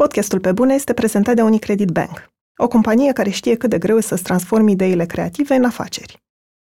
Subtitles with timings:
[0.00, 3.96] Podcastul Pe Bune este prezentat de Unicredit Bank, o companie care știe cât de greu
[3.96, 6.22] e să-ți transformi ideile creative în afaceri.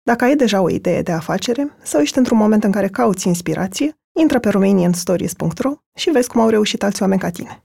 [0.04, 3.94] Dacă ai deja o idee de afacere sau ești într-un moment în care cauți inspirație,
[4.20, 7.64] intră pe romanianstories.ro și vezi cum au reușit alți oameni ca tine.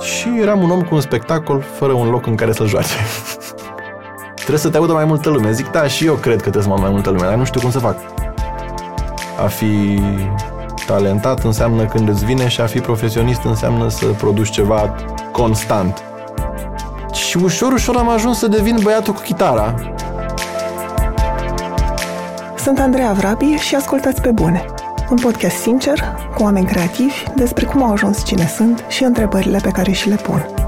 [0.00, 2.94] Și eram un om cu un spectacol fără un loc în care să joace.
[4.36, 5.52] trebuie să te audă mai multă lume.
[5.52, 7.60] Zic, da, și eu cred că trebuie să mă mai multă lume, dar nu știu
[7.60, 8.25] cum să fac.
[9.44, 10.00] A fi
[10.86, 14.94] talentat înseamnă când îți vine și a fi profesionist înseamnă să produci ceva
[15.32, 16.02] constant.
[17.12, 19.74] Și ușor, ușor am ajuns să devin băiatul cu chitara.
[22.58, 24.64] Sunt Andreea Vrabie și ascultați pe bune.
[25.10, 26.02] Un podcast sincer,
[26.34, 30.14] cu oameni creativi, despre cum au ajuns cine sunt și întrebările pe care și le
[30.14, 30.65] pun.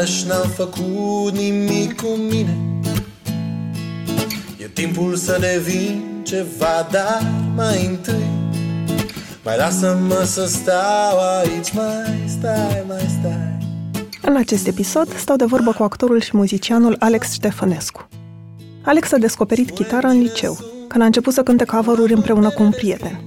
[0.00, 2.58] Iarăși n-am făcut nimic cu mine
[4.58, 8.28] E timpul să devin ceva, dar mai întâi
[9.44, 13.58] Mai lasă-mă să stau aici, mai stai, mai stai
[14.22, 18.08] În acest episod stau de vorbă cu actorul și muzicianul Alex Ștefănescu.
[18.84, 22.70] Alex a descoperit chitara în liceu, când a început să cânte cover împreună cu un
[22.70, 23.20] prieten.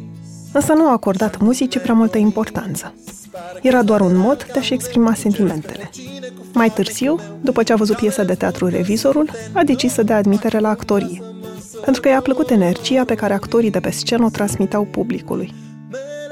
[0.54, 2.94] Însă nu a acordat muzicii prea multă importanță.
[3.62, 5.90] Era doar un mod de a-și exprima sentimentele.
[6.54, 10.60] Mai târziu, după ce a văzut piesa de teatru Revizorul, a decis să dea admitere
[10.60, 11.22] la actorie,
[11.84, 15.54] pentru că i-a plăcut energia pe care actorii de pe scenă o transmiteau publicului.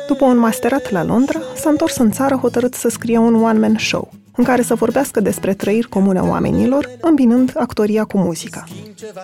[0.07, 4.11] După un masterat la Londra, s-a întors în țară hotărât să scrie un one-man show,
[4.35, 8.63] în care să vorbească despre trăiri comune oamenilor, îmbinând actoria cu muzica.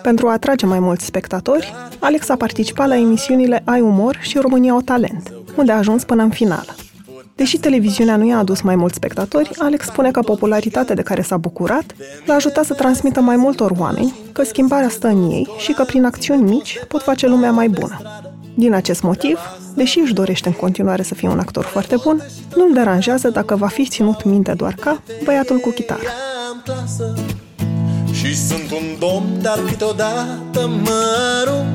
[0.02, 4.76] Pentru a atrage mai mulți spectatori, Alex a participat la emisiunile Ai Umor și România
[4.76, 6.76] o Talent, unde a ajuns până în finală.
[7.38, 11.38] Deși televiziunea nu i-a adus mai mulți spectatori, Alex spune că popularitatea de care s-a
[11.38, 15.84] bucurat l-a ajutat să transmită mai multor oameni că schimbarea stă în ei și că
[15.84, 18.02] prin acțiuni mici pot face lumea mai bună.
[18.56, 19.40] Din acest motiv,
[19.76, 22.22] deși își dorește în continuare să fie un actor foarte bun,
[22.56, 26.02] nu-l deranjează dacă va fi ținut minte doar ca băiatul cu chitară.
[28.12, 31.06] Și sunt un domn, dar câteodată mă
[31.42, 31.68] arunc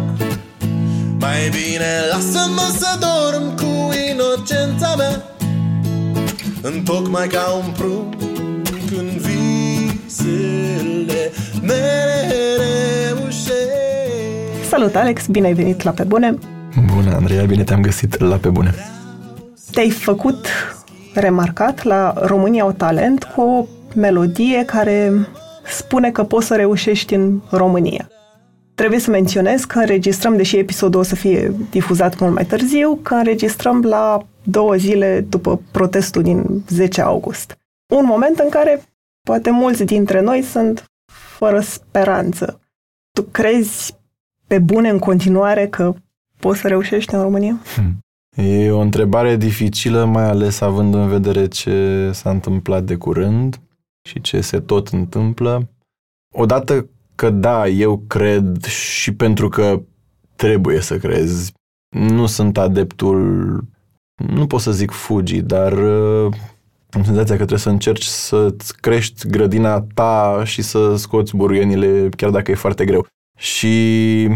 [1.18, 5.31] Mai bine lasă-mă să dorm cu inocența mea
[6.62, 8.14] Întocmai ca un prunc
[8.98, 10.50] în visele
[11.62, 12.12] mele
[14.68, 15.26] Salut, Alex!
[15.26, 16.38] Bine ai venit la Pe Bune!
[16.94, 17.44] Bună, Andreea!
[17.44, 18.74] Bine te-am găsit la Pe Bune!
[19.70, 20.46] Te-ai făcut
[21.14, 25.12] remarcat la România o talent cu o melodie care
[25.66, 28.11] spune că poți să reușești în România.
[28.82, 33.15] Trebuie să menționez că înregistrăm, deși episodul o să fie difuzat mult mai târziu, că
[33.15, 37.56] înregistrăm la două zile după protestul din 10 august.
[37.94, 38.82] Un moment în care
[39.26, 40.84] poate mulți dintre noi sunt
[41.38, 42.60] fără speranță.
[43.12, 43.97] Tu crezi
[44.47, 45.94] pe bune în continuare că
[46.38, 47.60] poți să reușești în România?
[47.75, 47.99] Hmm.
[48.44, 53.60] E o întrebare dificilă, mai ales având în vedere ce s-a întâmplat de curând
[54.09, 55.69] și ce se tot întâmplă.
[56.34, 59.82] Odată că da, eu cred și pentru că
[60.36, 61.52] trebuie să crezi.
[61.88, 63.20] Nu sunt adeptul
[64.26, 66.32] nu pot să zic fugi, dar uh,
[66.90, 72.30] am senzația că trebuie să încerci să-ți crești grădina ta și să scoți buruienile, chiar
[72.30, 73.06] dacă e foarte greu.
[73.38, 74.28] Și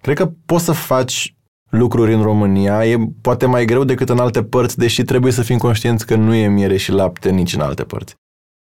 [0.00, 1.36] cred că poți să faci
[1.70, 5.58] lucruri în România, e poate mai greu decât în alte părți, deși trebuie să fim
[5.58, 8.14] conștienți că nu e miere și lapte nici în alte părți.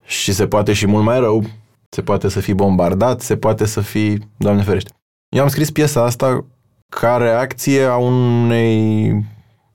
[0.06, 1.44] Și se poate și mult mai rău,
[1.90, 4.92] se poate să fii bombardat, se poate să fii, Doamne ferește.
[5.30, 6.46] Eu am scris piesa asta
[6.90, 9.26] ca reacție a unei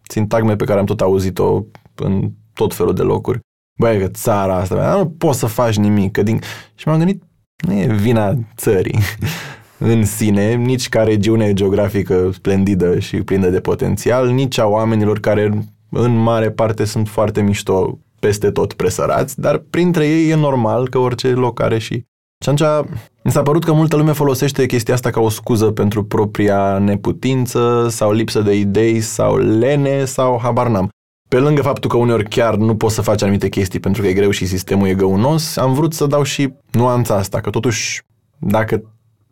[0.09, 1.65] sintagme pe care am tot auzit-o
[1.95, 3.39] în tot felul de locuri.
[3.79, 6.13] Băi, că țara asta, nu poți să faci nimic.
[6.13, 6.41] Că din...
[6.75, 7.23] Și m-am gândit,
[7.67, 8.99] nu e vina țării
[9.79, 15.67] în sine, nici ca regiune geografică splendidă și plină de potențial, nici a oamenilor care
[15.91, 20.99] în mare parte sunt foarte mișto peste tot presărați, dar printre ei e normal că
[20.99, 22.05] orice loc are și
[22.43, 22.89] și atunci
[23.25, 27.87] mi s-a părut că multă lume folosește chestia asta ca o scuză pentru propria neputință
[27.91, 30.89] sau lipsă de idei sau lene sau habar n-am.
[31.29, 34.13] Pe lângă faptul că uneori chiar nu poți să faci anumite chestii pentru că e
[34.13, 38.03] greu și sistemul e găunos, am vrut să dau și nuanța asta, că totuși
[38.39, 38.83] dacă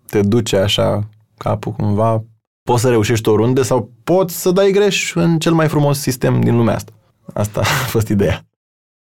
[0.07, 2.25] te duce așa capul cumva,
[2.63, 6.57] poți să reușești oriunde sau poți să dai greș în cel mai frumos sistem din
[6.57, 6.93] lumea asta.
[7.33, 8.50] Asta a fost ideea.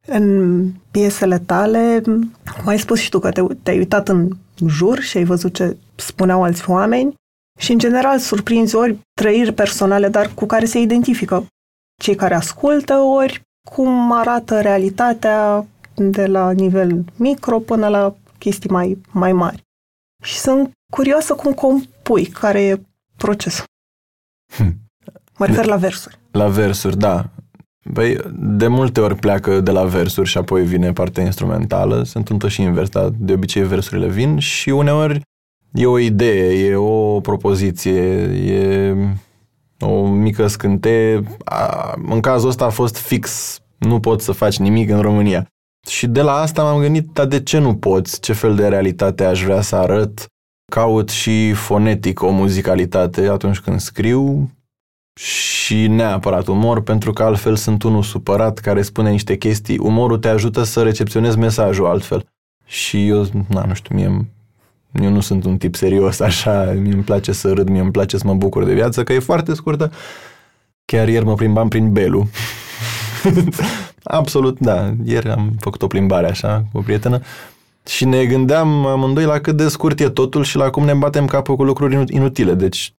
[0.07, 2.01] În piesele tale,
[2.63, 4.29] mai ai spus și tu că te, te-ai uitat în
[4.67, 7.13] jur și ai văzut ce spuneau alți oameni
[7.59, 11.45] Și, în general, surprinzi ori trăiri personale, dar cu care se identifică
[12.01, 15.65] cei care ascultă, ori cum arată realitatea
[15.95, 19.63] de la nivel micro până la chestii mai, mai mari.
[20.23, 22.81] Și sunt curioasă cum compui, care e
[23.17, 23.65] procesul.
[24.53, 24.75] Hm.
[25.37, 26.19] Mă refer la versuri.
[26.31, 27.29] La versuri, da.
[27.93, 32.03] Păi, de multe ori pleacă de la versuri și apoi vine partea instrumentală.
[32.03, 35.21] Se întâmplă și invers, dar de obicei versurile vin și uneori
[35.73, 38.01] e o idee, e o propoziție,
[38.51, 38.95] e
[39.79, 41.23] o mică scânteie.
[42.09, 45.47] În cazul ăsta a fost fix, nu poți să faci nimic în România.
[45.87, 48.19] Și de la asta m-am gândit, dar de ce nu poți?
[48.19, 50.25] Ce fel de realitate aș vrea să arăt?
[50.71, 54.49] Caut și fonetic o muzicalitate atunci când scriu
[55.13, 59.77] și neapărat umor, pentru că altfel sunt unul supărat care spune niște chestii.
[59.77, 62.25] Umorul te ajută să recepționezi mesajul altfel.
[62.65, 64.25] Și eu, na, nu știu, mie
[64.91, 68.17] eu nu sunt un tip serios așa, mi îmi place să râd, mi îmi place
[68.17, 69.91] să mă bucur de viață, că e foarte scurtă.
[70.85, 72.27] Chiar ieri mă plimbam prin Belu.
[74.03, 74.93] Absolut, da.
[75.03, 77.21] Ieri am făcut o plimbare așa cu o prietenă
[77.85, 81.25] și ne gândeam amândoi la cât de scurt e totul și la cum ne batem
[81.25, 82.53] capul cu lucruri inutile.
[82.53, 82.93] Deci,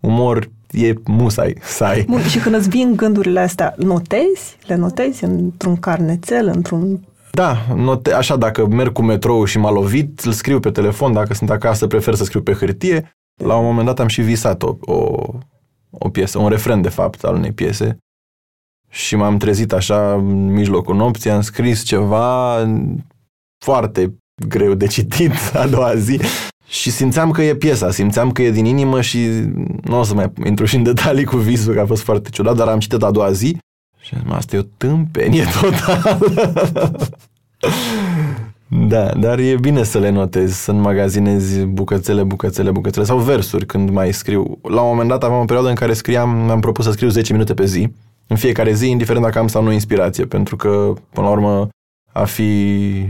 [0.00, 2.02] umor e musai să ai.
[2.02, 4.56] Bun, și când îți vin gândurile astea, notezi?
[4.66, 7.00] Le notezi într-un carnețel, într-un
[7.32, 11.34] da, note, așa, dacă merg cu metrou și m-a lovit, îl scriu pe telefon, dacă
[11.34, 13.16] sunt acasă, prefer să scriu pe hârtie.
[13.42, 15.26] La un moment dat am și visat o, o,
[15.90, 17.98] o piesă, un refren, de fapt, al unei piese.
[18.88, 22.56] Și m-am trezit așa în mijlocul nopții, am scris ceva
[23.64, 24.14] foarte
[24.48, 26.20] greu de citit a doua zi
[26.68, 29.18] și simțeam că e piesa, simțeam că e din inimă și
[29.82, 32.56] nu o să mai intru și în detalii cu visul, că a fost foarte ciudat,
[32.56, 33.56] dar am citit a doua zi
[34.00, 36.18] și am zis, asta e o tâmpenie total.
[38.88, 43.90] da, dar e bine să le notezi, să înmagazinezi bucățele, bucățele, bucățele sau versuri când
[43.90, 44.58] mai scriu.
[44.62, 47.32] La un moment dat aveam o perioadă în care scriam, mi-am propus să scriu 10
[47.32, 47.88] minute pe zi,
[48.26, 51.68] în fiecare zi, indiferent dacă am sau nu inspirație, pentru că, până la urmă,
[52.12, 53.06] a fi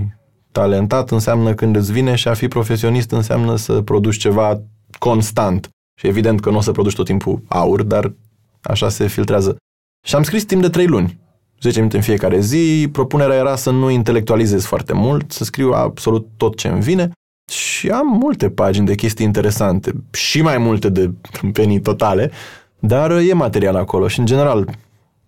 [0.59, 4.61] talentat înseamnă când îți vine și a fi profesionist înseamnă să produci ceva
[4.99, 5.69] constant.
[6.01, 8.13] Și evident că nu o să produci tot timpul aur, dar
[8.63, 9.57] așa se filtrează.
[10.07, 11.19] Și am scris timp de 3 luni.
[11.61, 12.89] 10 minute în fiecare zi.
[12.93, 17.11] Propunerea era să nu intelectualizez foarte mult, să scriu absolut tot ce îmi vine.
[17.53, 21.11] Și am multe pagini de chestii interesante, și mai multe de
[21.53, 22.31] penii totale,
[22.79, 24.69] dar e material acolo și, în general,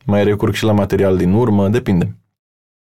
[0.04, 2.19] mai recurg și la material din urmă, depinde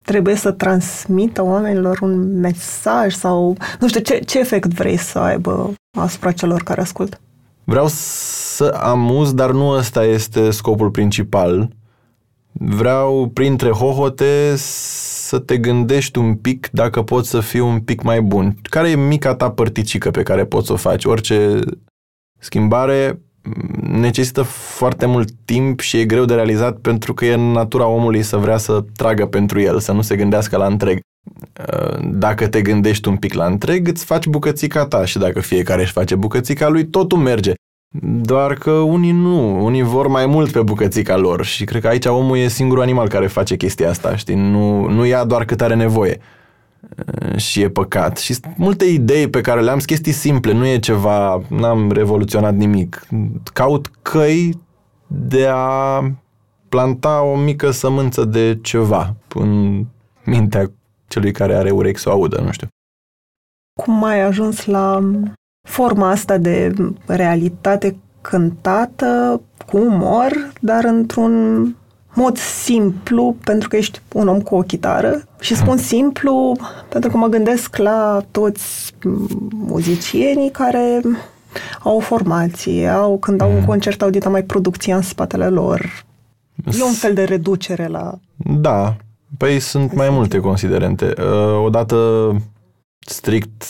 [0.03, 5.73] trebuie să transmită oamenilor un mesaj sau, nu știu, ce, ce efect vrei să aibă
[5.99, 7.19] asupra celor care ascultă?
[7.63, 11.69] Vreau să amuz, dar nu ăsta este scopul principal.
[12.51, 18.21] Vreau, printre hohote, să te gândești un pic dacă poți să fii un pic mai
[18.21, 18.55] bun.
[18.61, 21.05] Care e mica ta părticică pe care poți să o faci?
[21.05, 21.59] Orice
[22.39, 23.21] schimbare
[23.81, 28.21] necesită foarte mult timp și e greu de realizat pentru că e în natura omului
[28.21, 30.99] să vrea să tragă pentru el, să nu se gândească la întreg.
[31.67, 35.81] Uh, dacă te gândești un pic la întreg, îți faci bucățica ta și dacă fiecare
[35.81, 37.53] își face bucățica lui, totul merge.
[38.21, 42.05] Doar că unii nu, unii vor mai mult pe bucățica lor și cred că aici
[42.05, 44.35] omul e singurul animal care face chestia asta, știi?
[44.35, 46.19] Nu, nu ia doar cât are nevoie.
[46.81, 48.17] Uh, și e păcat.
[48.17, 53.07] Și multe idei pe care le-am, chestii simple, nu e ceva, n-am revoluționat nimic.
[53.53, 54.59] Caut căi
[55.07, 56.03] de a
[56.69, 59.83] planta o mică sămânță de ceva în
[60.25, 60.71] mintea
[61.07, 62.67] celui care are urechi să o audă, nu știu.
[63.81, 65.11] Cum ai ajuns la
[65.69, 66.73] forma asta de
[67.05, 71.65] realitate cântată cu umor, dar într-un
[72.13, 76.55] mod simplu, pentru că ești un om cu o chitară și spun simplu
[76.89, 78.93] pentru că mă gândesc la toți
[79.51, 81.01] muzicienii care
[81.79, 83.65] au o formație, au, când au un mm.
[83.65, 86.05] concert, au dita mai producția în spatele lor.
[86.79, 88.13] E un fel de reducere la...
[88.35, 88.95] Da,
[89.37, 91.13] păi sunt mai multe considerente.
[91.17, 92.35] Uh, odată,
[92.99, 93.63] strict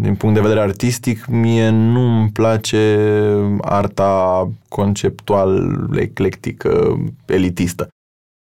[0.00, 2.98] din punct de vedere artistic, mie nu îmi place
[3.60, 7.88] arta conceptual, eclectică, elitistă.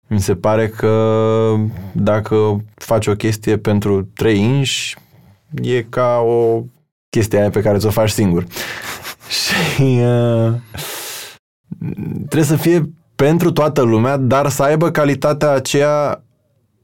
[0.08, 1.56] Mi se pare că
[1.92, 4.98] dacă faci o chestie pentru trei inși,
[5.62, 6.64] e ca o
[7.10, 8.46] chestie aia pe care ți-o faci singur.
[9.42, 10.54] Și uh,
[12.18, 16.24] trebuie să fie pentru toată lumea, dar să aibă calitatea aceea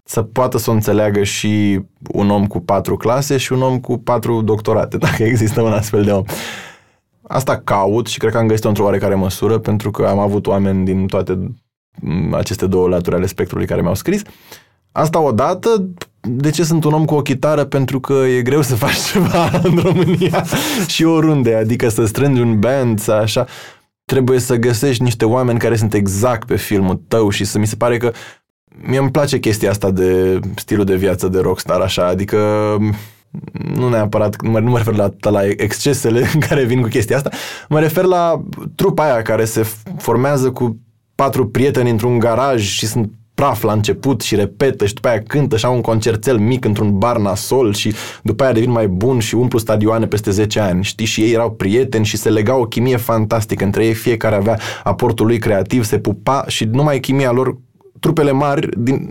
[0.08, 1.82] să poată să o înțeleagă și
[2.12, 6.04] un om cu patru clase și un om cu patru doctorate, dacă există un astfel
[6.04, 6.24] de om.
[7.28, 10.86] Asta caut și cred că am găsit-o într-o oarecare măsură, pentru că am avut oameni
[10.86, 11.56] din toate
[12.32, 14.22] aceste două laturi ale spectrului care mi-au scris.
[14.92, 15.90] Asta odată,
[16.22, 17.66] de ce sunt un om cu o chitară?
[17.66, 20.46] Pentru că e greu să faci ceva în România
[20.88, 23.46] și oriunde, adică să strângi un band, să așa.
[24.06, 27.76] Trebuie să găsești niște oameni care sunt exact pe filmul tău și să mi se
[27.76, 28.12] pare că
[28.82, 32.38] mie îmi place chestia asta de stilul de viață de rockstar, așa, adică
[33.76, 37.30] nu neapărat, nu mă refer la, la excesele care vin cu chestia asta,
[37.70, 38.44] mă refer la
[38.76, 39.66] trupa aia care se
[39.98, 40.80] formează cu
[41.16, 45.58] patru prieteni într-un garaj și sunt praf la început și repetă și după aia cântă
[45.58, 49.36] și au un concertel mic într-un bar nasol și după aia devin mai bun și
[49.36, 51.06] umplu stadioane peste 10 ani, știi?
[51.06, 55.26] Și ei erau prieteni și se lega o chimie fantastică între ei, fiecare avea aportul
[55.26, 57.58] lui creativ, se pupa și numai chimia lor,
[58.00, 59.10] trupele mari, din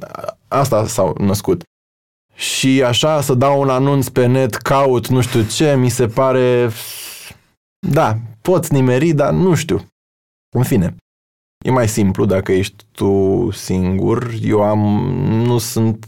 [0.49, 1.63] asta s-au născut.
[2.35, 6.71] Și așa să dau un anunț pe net, caut nu știu ce, mi se pare...
[7.87, 9.87] Da, poți nimeri, dar nu știu.
[10.57, 10.95] În fine,
[11.65, 14.31] E mai simplu dacă ești tu singur.
[14.43, 14.79] Eu am,
[15.47, 16.07] nu sunt,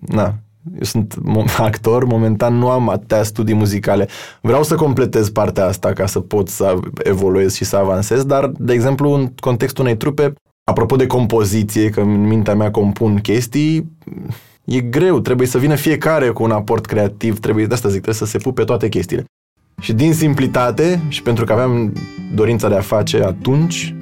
[0.00, 0.34] na,
[0.74, 1.16] eu sunt
[1.58, 4.08] actor, momentan nu am atâtea studii muzicale.
[4.40, 8.72] Vreau să completez partea asta ca să pot să evoluez și să avansez, dar, de
[8.72, 10.32] exemplu, în contextul unei trupe,
[10.64, 13.90] apropo de compoziție, că în mintea mea compun chestii,
[14.64, 18.26] e greu, trebuie să vină fiecare cu un aport creativ, trebuie, de asta zic, trebuie
[18.26, 19.24] să se pupe toate chestiile.
[19.80, 21.92] Și din simplitate, și pentru că aveam
[22.34, 23.94] dorința de a face atunci,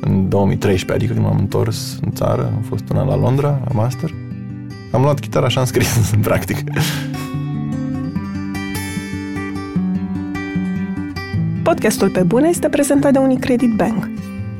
[0.00, 3.74] în 2013, adică când m-am întors în țară, am fost un an la Londra, la
[3.74, 4.10] master.
[4.90, 6.58] Am luat chitară și am scris, în practic.
[11.62, 14.08] Podcastul Pe Bune este prezentat de Unicredit Bank,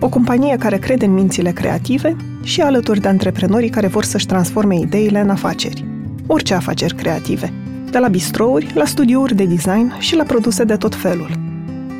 [0.00, 4.78] o companie care crede în mințile creative și alături de antreprenorii care vor să-și transforme
[4.78, 5.84] ideile în afaceri.
[6.26, 7.52] Orice afaceri creative,
[7.90, 11.30] de la bistrouri, la studiouri de design și la produse de tot felul–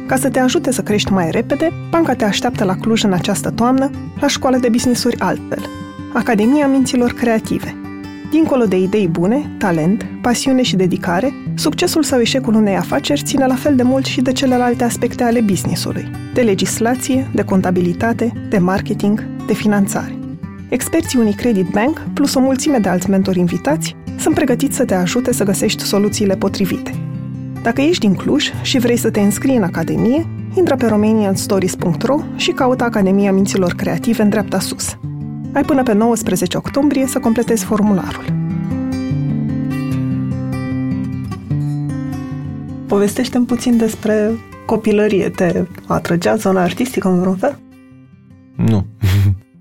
[0.07, 3.51] ca să te ajute să crești mai repede, banca te așteaptă la Cluj în această
[3.51, 5.67] toamnă, la școala de businessuri altfel,
[6.13, 7.84] Academia Minților Creative.
[8.35, 13.55] Dincolo de idei bune, talent, pasiune și dedicare, succesul sau eșecul unei afaceri ține la
[13.55, 19.27] fel de mult și de celelalte aspecte ale businessului, de legislație, de contabilitate, de marketing,
[19.47, 20.19] de finanțare.
[20.69, 25.33] Experții Unicredit Bank, plus o mulțime de alți mentori invitați, sunt pregătiți să te ajute
[25.33, 26.95] să găsești soluțiile potrivite–
[27.65, 32.51] dacă ești din Cluj și vrei să te înscrii în Academie, intră pe romanianstories.ro și
[32.51, 34.97] caută Academia Minților Creative în dreapta sus.
[35.55, 38.25] Ai până pe 19 octombrie să completezi formularul.
[42.87, 44.31] Povestește-mi puțin despre
[44.67, 45.29] copilărie.
[45.29, 47.59] Te atrăgea zona artistică în vreun fel?
[48.57, 48.87] Nu.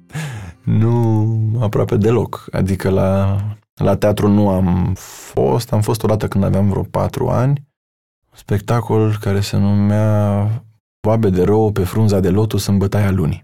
[0.82, 2.46] nu aproape deloc.
[2.52, 3.42] Adică la,
[3.74, 5.74] la teatru nu am fost.
[5.74, 7.68] Am fost odată când aveam vreo patru ani
[8.36, 10.48] spectacol care se numea
[11.08, 13.44] Boabe de rău pe frunza de lotus în bătaia lunii.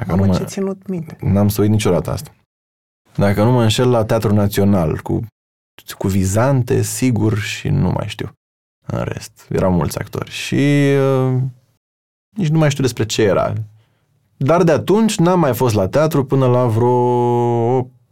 [0.00, 1.16] Dacă Mamă, nu mă, ce ținut minte.
[1.20, 2.30] N-am să uit niciodată asta.
[3.16, 5.26] Dacă nu mă înșel la Teatrul Național, cu,
[5.98, 8.32] cu Vizante, sigur, și nu mai știu.
[8.86, 10.30] În rest, erau mulți actori.
[10.30, 11.32] Și uh,
[12.36, 13.52] nici nu mai știu despre ce era.
[14.36, 16.88] Dar de atunci n-am mai fost la teatru până la vreo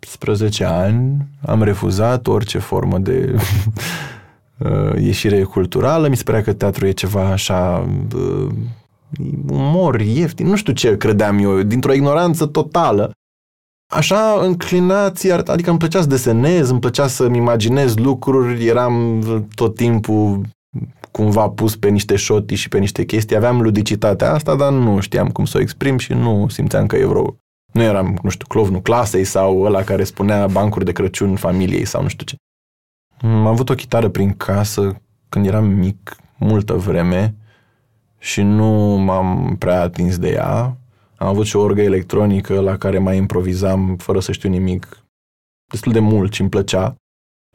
[0.03, 1.27] 18 ani.
[1.47, 3.35] Am refuzat orice formă de
[4.59, 8.53] uh, ieșire culturală, mi se părea că teatru e ceva așa uh,
[9.51, 13.13] umor ieftin, nu știu ce credeam eu, dintr-o ignoranță totală.
[13.93, 19.21] Așa, înclinații, adică îmi plăcea să desenez, îmi plăcea să-mi imaginez lucruri, eram
[19.55, 20.41] tot timpul
[21.11, 25.29] cumva pus pe niște șoti și pe niște chestii, aveam ludicitatea asta, dar nu știam
[25.29, 27.37] cum să o exprim și nu simțeam că e vreo...
[27.73, 32.03] Nu eram, nu știu, clovnul clasei sau ăla care spunea bancuri de Crăciun familiei sau
[32.03, 32.37] nu știu ce.
[33.21, 37.35] Am avut o chitară prin casă când eram mic, multă vreme,
[38.19, 40.77] și nu m-am prea atins de ea.
[41.17, 45.05] Am avut și o orgă electronică la care mai improvizam fără să știu nimic
[45.71, 46.95] destul de mult și îmi plăcea.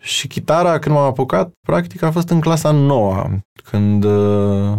[0.01, 4.77] Și chitara, când m-am apucat, practic a fost în clasa noua, când uh,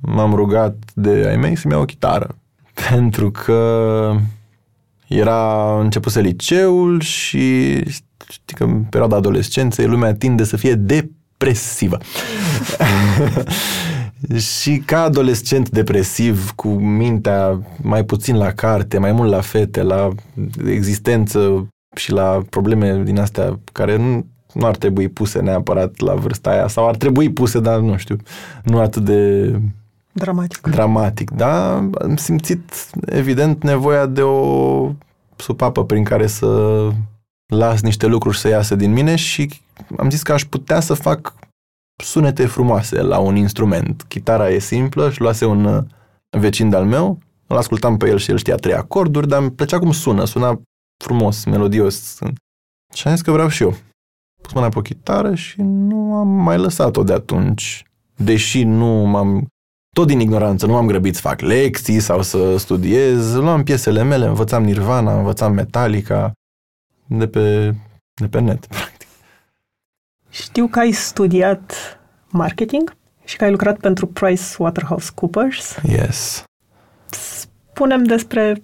[0.00, 2.36] m-am rugat de ai mei să-mi iau o chitară.
[2.90, 4.16] Pentru că
[5.06, 7.74] era începuse liceul și
[8.28, 11.98] știi că în perioada adolescenței lumea tinde să fie depresivă.
[14.36, 20.08] și ca adolescent depresiv, cu mintea mai puțin la carte, mai mult la fete, la
[20.66, 26.50] existență și la probleme din astea care nu, nu ar trebui puse neapărat la vârsta
[26.50, 28.16] aia sau ar trebui puse, dar nu știu,
[28.62, 29.50] nu atât de
[30.12, 30.66] dramatic.
[30.66, 31.74] Dramatic, da?
[31.76, 34.92] Am simțit evident nevoia de o
[35.36, 36.88] supapă prin care să
[37.46, 39.60] las niște lucruri să iasă din mine și
[39.96, 41.34] am zis că aș putea să fac
[41.96, 44.02] sunete frumoase la un instrument.
[44.08, 45.84] Chitara e simplă și luase un uh,
[46.38, 49.78] vecin de-al meu, îl ascultam pe el și el știa trei acorduri, dar îmi plăcea
[49.78, 50.60] cum sună, suna
[51.04, 52.18] frumos, melodios.
[52.94, 53.74] Și am zis că vreau și eu.
[54.42, 57.84] pus mâna pe o chitară și nu am mai lăsat-o de atunci.
[58.16, 59.46] Deși nu m-am
[59.94, 64.26] tot din ignoranță, nu m-am grăbit să fac lecții sau să studiez, luam piesele mele,
[64.26, 66.32] învățam Nirvana, învățam Metallica
[67.06, 67.74] de pe,
[68.14, 68.93] de pe net, practic.
[70.34, 71.74] Știu că ai studiat
[72.28, 75.76] marketing și că ai lucrat pentru PricewaterhouseCoopers.
[75.82, 76.44] Yes.
[77.10, 78.62] Spunem despre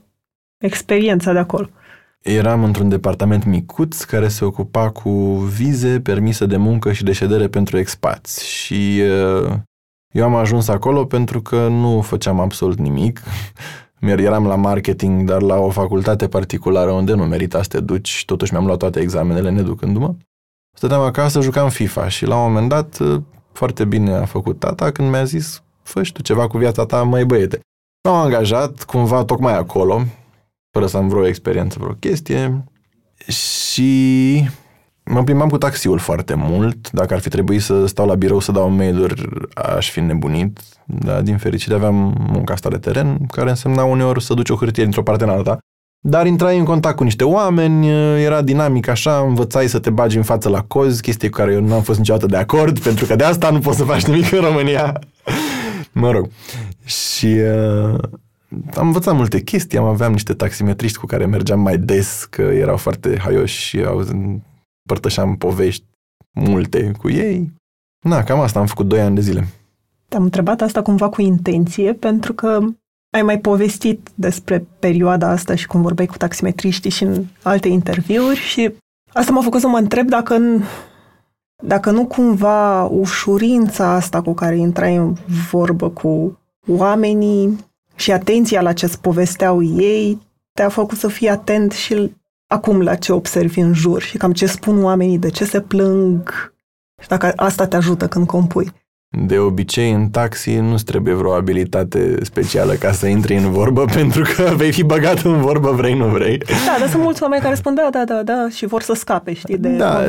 [0.58, 1.68] experiența de acolo.
[2.20, 5.10] Eram într-un departament micuț care se ocupa cu
[5.56, 8.46] vize, permise de muncă și de ședere pentru expați.
[8.48, 9.02] Și
[9.44, 9.52] uh,
[10.12, 13.22] eu am ajuns acolo pentru că nu făceam absolut nimic.
[14.00, 18.22] Eram la marketing, dar la o facultate particulară unde nu merita să te duci.
[18.26, 20.14] Totuși mi-am luat toate examenele neducându-mă.
[20.76, 22.98] Stăteam acasă, jucam FIFA și la un moment dat
[23.52, 27.24] foarte bine a făcut tata când mi-a zis fă tu ceva cu viața ta, mai
[27.24, 27.60] băiete.
[28.08, 30.02] M-am angajat cumva tocmai acolo,
[30.72, 32.64] fără să am vreo experiență, vreo chestie
[33.28, 34.48] și
[35.04, 36.90] Mă plimbam cu taxiul foarte mult.
[36.90, 40.60] Dacă ar fi trebuit să stau la birou să dau mail-uri, aș fi nebunit.
[40.84, 44.82] Dar, din fericire, aveam munca asta de teren, care însemna uneori să duci o hârtie
[44.82, 45.58] dintr-o parte în alta.
[46.02, 47.88] Dar intrai în contact cu niște oameni,
[48.22, 51.60] era dinamic așa, învățai să te bagi în față la cozi, chestie cu care eu
[51.60, 54.32] nu am fost niciodată de acord, pentru că de asta nu poți să faci nimic
[54.32, 54.98] în România.
[55.92, 56.28] mă rog.
[56.84, 57.98] Și uh,
[58.74, 62.76] am învățat multe chestii, am aveam niște taximetriști cu care mergeam mai des, că erau
[62.76, 64.04] foarte haioși și au
[64.88, 65.84] părtășeam povești
[66.30, 67.52] multe cu ei.
[68.00, 69.46] Na, cam asta am făcut doi ani de zile.
[70.08, 72.58] Te-am întrebat asta cumva cu intenție, pentru că
[73.10, 78.38] ai mai povestit despre perioada asta și cum vorbeai cu taximetriștii și în alte interviuri
[78.38, 78.74] și
[79.12, 80.40] asta m-a făcut să mă întreb dacă,
[81.62, 85.14] dacă nu cumva ușurința asta cu care intrai în
[85.50, 86.38] vorbă cu
[86.68, 87.58] oamenii
[87.94, 90.18] și atenția la ce-ți povesteau ei
[90.52, 92.12] te-a făcut să fii atent și
[92.46, 96.52] acum la ce observi în jur și cam ce spun oamenii, de ce se plâng
[97.02, 98.72] și dacă asta te ajută când compui.
[99.18, 104.22] De obicei, în taxi nu-ți trebuie vreo abilitate specială ca să intri în vorbă, pentru
[104.34, 106.38] că vei fi băgat în vorbă, vrei, nu vrei.
[106.38, 109.32] Da, dar sunt mulți oameni care spun da, da, da, da și vor să scape,
[109.32, 110.00] știi, de Da,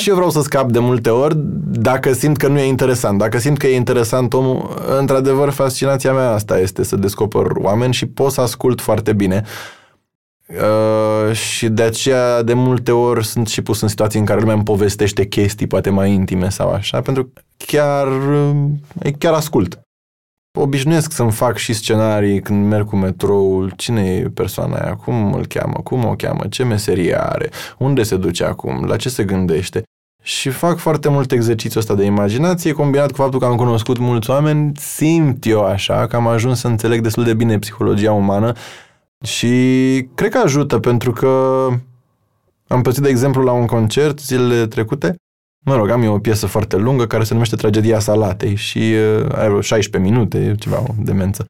[0.00, 1.34] și eu vreau să scap de multe ori,
[1.70, 3.18] dacă simt că nu e interesant.
[3.18, 8.06] Dacă simt că e interesant omul, într-adevăr, fascinația mea asta este să descoper oameni și
[8.06, 9.44] pot să ascult foarte bine.
[10.50, 14.54] Uh, și de aceea de multe ori sunt și pus în situații în care lumea
[14.54, 19.80] îmi povestește chestii poate mai intime sau așa, pentru că chiar, uh, chiar ascult.
[20.58, 25.46] Obișnuiesc să-mi fac și scenarii când merg cu metroul, cine e persoana aia, cum îl
[25.46, 29.82] cheamă, cum o cheamă, ce meserie are, unde se duce acum, la ce se gândește.
[30.22, 34.30] Și fac foarte mult exercițiul ăsta de imaginație, combinat cu faptul că am cunoscut mulți
[34.30, 38.52] oameni, simt eu așa că am ajuns să înțeleg destul de bine psihologia umană
[39.24, 39.48] și
[40.14, 41.66] cred că ajută pentru că
[42.66, 45.14] am pățit, de exemplu, la un concert zilele trecute.
[45.64, 49.26] Mă rog, am eu o piesă foarte lungă care se numește Tragedia Salatei și uh,
[49.32, 51.44] are 16 minute, ceva, o demență.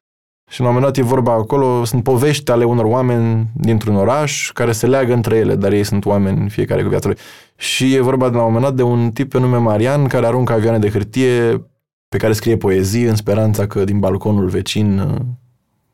[0.49, 4.51] Și la un moment dat e vorba acolo, sunt povești ale unor oameni dintr-un oraș
[4.51, 7.17] care se leagă între ele, dar ei sunt oameni fiecare cu viața lui.
[7.55, 10.25] Și e vorba de la un moment dat de un tip pe nume Marian care
[10.25, 11.65] aruncă avioane de hârtie
[12.09, 15.15] pe care scrie poezii în speranța că din balconul vecin uh,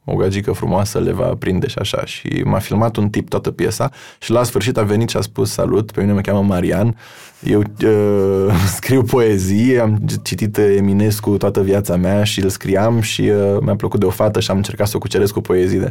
[0.10, 2.06] o gagică frumoasă le va prinde și așa.
[2.06, 5.52] Și m-a filmat un tip toată piesa și la sfârșit a venit și a spus
[5.52, 6.96] salut, pe mine mă cheamă Marian,
[7.44, 13.58] eu uh, scriu poezii, am citit Eminescu toată viața mea și îl scriam și uh,
[13.62, 15.84] mi-a plăcut de o fată și am încercat să o cuceresc cu poezii.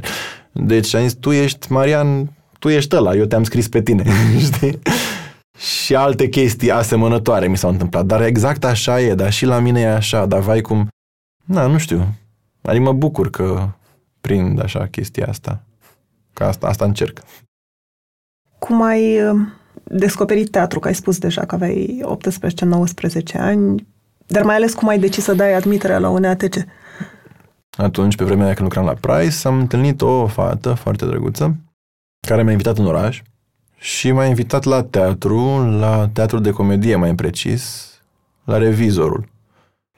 [0.53, 4.05] Deci am zis, tu ești Marian, tu ești ăla, eu te-am scris pe tine,
[4.53, 4.79] știi?
[5.59, 9.81] Și alte chestii asemănătoare mi s-au întâmplat, dar exact așa e, dar și la mine
[9.81, 10.89] e așa, dar vai cum,
[11.45, 12.07] na, nu știu,
[12.63, 13.69] adică mă bucur că
[14.27, 15.63] prind așa chestia asta.
[16.33, 17.23] Că asta, asta încerc.
[18.59, 19.41] Cum ai uh,
[19.85, 20.79] descoperit teatru?
[20.79, 22.05] Că ai spus deja că aveai
[23.35, 23.87] 18-19 ani,
[24.27, 26.55] dar mai ales cum ai decis să dai admiterea la UNEATC?
[27.77, 31.57] Atunci, pe vremea aia când lucram la Price, am întâlnit o fată foarte drăguță
[32.27, 33.23] care m-a invitat în oraș
[33.79, 37.93] și m-a invitat la teatru, la teatru de comedie mai precis,
[38.45, 39.29] la Revizorul.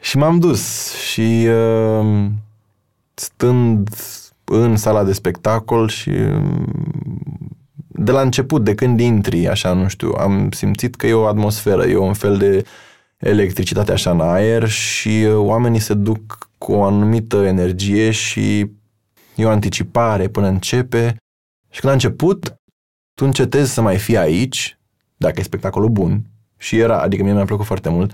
[0.00, 2.26] Și m-am dus și uh,
[3.18, 3.88] stând
[4.44, 6.11] în sala de spectacol și
[7.88, 11.85] de la început, de când intri, așa, nu știu, am simțit că e o atmosferă,
[11.85, 12.64] e un fel de
[13.18, 18.59] electricitate așa în aer și oamenii se duc cu o anumită energie și
[19.35, 21.16] e o anticipare până începe.
[21.70, 22.54] Și când a început,
[23.14, 24.78] tu încetezi să mai fii aici,
[25.16, 26.22] dacă e spectacolul bun,
[26.57, 28.12] și era, adică mie mi-a plăcut foarte mult,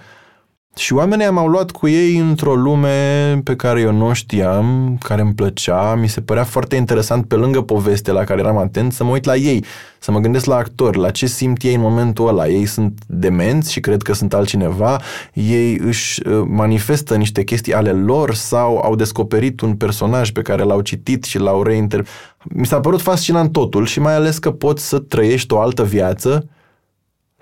[0.77, 5.21] Și oamenii m-au luat cu ei într-o lume pe care eu nu o știam, care
[5.21, 9.05] îmi plăcea, mi se părea foarte interesant pe lângă poveste la care eram atent să
[9.05, 9.65] mă uit la ei,
[9.99, 12.49] să mă gândesc la actori, la ce simt ei în momentul ăla.
[12.49, 15.01] Ei sunt demenți și cred că sunt altcineva,
[15.33, 20.63] ei își uh, manifestă niște chestii ale lor sau au descoperit un personaj pe care
[20.63, 22.07] l-au citit și l-au reinter...
[22.43, 26.49] Mi s-a părut fascinant totul și mai ales că poți să trăiești o altă viață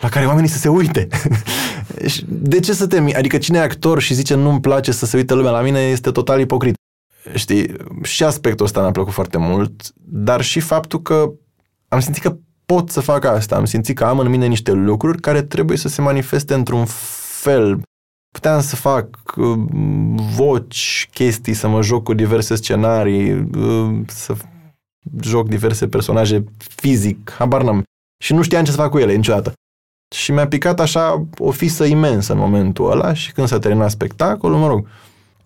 [0.02, 1.08] la care oamenii să se uite.
[2.28, 3.14] de ce să te...
[3.16, 6.10] Adică cine e actor și zice nu-mi place să se uite lumea la mine este
[6.10, 6.74] total ipocrit.
[7.34, 11.32] Știi, și aspectul ăsta mi-a plăcut foarte mult, dar și faptul că
[11.88, 12.36] am simțit că
[12.66, 13.56] pot să fac asta.
[13.56, 16.84] Am simțit că am în mine niște lucruri care trebuie să se manifeste într-un
[17.40, 17.82] fel.
[18.34, 19.58] Puteam să fac uh,
[20.36, 24.34] voci, chestii, să mă joc cu diverse scenarii, uh, să
[25.20, 27.82] joc diverse personaje fizic, habar n-am.
[28.22, 29.52] Și nu știam ce să fac cu ele niciodată.
[30.12, 34.59] Și mi-a picat așa o fisă imensă în momentul ăla și când s-a terminat spectacolul,
[34.59, 34.87] mă rog,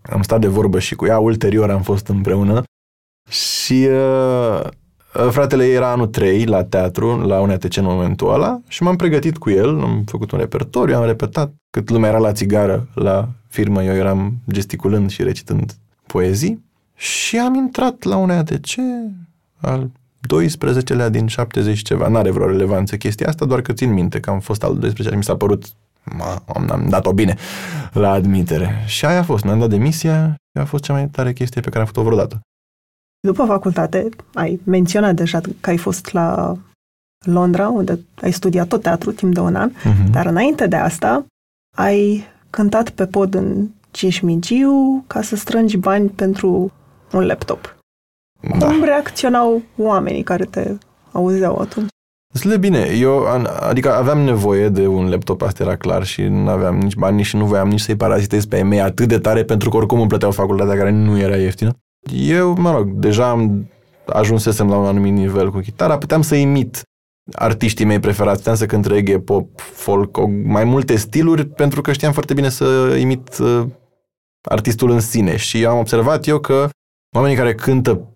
[0.03, 2.63] am stat de vorbă și cu ea, ulterior am fost împreună.
[3.29, 4.61] Și uh,
[5.31, 9.39] fratele ei era anul 3 la teatru, la UNETC în momentul ăla și m-am pregătit
[9.39, 13.83] cu el, am făcut un repertoriu, am repetat, cât lumea era la țigară la firmă,
[13.83, 15.73] eu eram gesticulând și recitând
[16.07, 16.65] poezii.
[16.95, 18.75] Și am intrat la UNETC
[19.61, 19.91] al
[20.35, 22.09] 12-lea din 70 ceva.
[22.09, 25.25] N-are vreo relevanță chestia asta, doar că țin minte că am fost al 12 mi
[25.25, 25.65] s-a părut
[26.05, 27.37] ma, am, am dat-o bine
[27.93, 28.85] la admitere.
[28.87, 31.69] Și aia a fost, mi-am dat demisia și a fost cea mai tare chestie pe
[31.69, 32.41] care am făcut-o vreodată.
[33.21, 36.57] După facultate, ai menționat deja că ai fost la
[37.25, 40.11] Londra, unde ai studiat tot teatru timp de un an, uh-huh.
[40.11, 41.27] dar înainte de asta
[41.77, 46.73] ai cântat pe pod în Cismigiu ca să strângi bani pentru
[47.13, 47.76] un laptop.
[48.59, 48.67] Da.
[48.67, 50.73] Cum reacționau oamenii care te
[51.13, 51.89] auzeau atunci?
[52.33, 52.87] Destul de bine.
[52.99, 53.27] Eu,
[53.61, 57.37] adică aveam nevoie de un laptop, asta era clar și nu aveam nici bani și
[57.37, 60.31] nu voiam nici să-i parazitez pe ei atât de tare pentru că oricum îmi plăteau
[60.31, 61.71] facultatea care nu era ieftină.
[62.13, 63.71] Eu, mă rog, deja am
[64.07, 66.83] ajunsesem la un anumit nivel cu chitara, puteam să imit
[67.33, 72.13] artiștii mei preferați, puteam să cânt reggae, pop, folk, mai multe stiluri pentru că știam
[72.13, 73.65] foarte bine să imit uh,
[74.49, 76.69] artistul în sine și am observat eu că
[77.15, 78.16] oamenii care cântă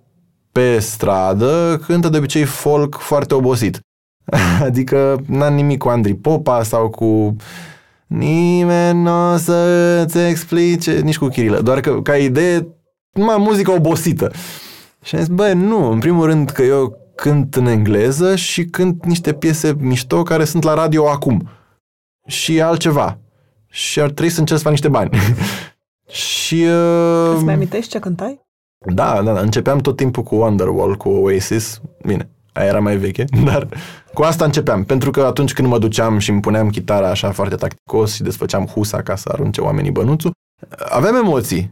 [0.53, 3.81] pe stradă cântă de obicei folk foarte obosit.
[4.67, 7.37] adică n am nimic cu Andrei Popa sau cu
[8.07, 12.67] nimeni nu o să-ți explice, nici cu Chirilă, doar că ca idee,
[13.13, 14.31] numai muzică obosită.
[15.03, 19.05] Și am zis, băi, nu, în primul rând că eu cânt în engleză și cânt
[19.05, 21.49] niște piese mișto care sunt la radio acum.
[22.27, 23.19] Și altceva.
[23.69, 25.11] Și ar trebui să încerc să fac niște bani.
[26.23, 26.55] și...
[26.55, 27.33] Uh...
[27.35, 28.49] Îți mai amintești ce cântai?
[28.87, 31.81] Da, da, da, începeam tot timpul cu Wonderwall, cu Oasis.
[32.03, 33.69] Bine, aia era mai veche, dar
[34.15, 34.85] cu asta începeam.
[34.85, 38.67] Pentru că atunci când mă duceam și îmi puneam chitara așa foarte tacticos și desfăceam
[38.67, 40.33] husa ca să arunce oamenii bănuțul,
[40.89, 41.71] aveam emoții.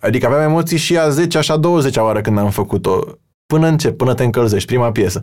[0.00, 3.00] Adică aveam emoții și a 10, așa 20 oară când am făcut-o.
[3.46, 5.22] Până încep, până te încălzești, prima piesă.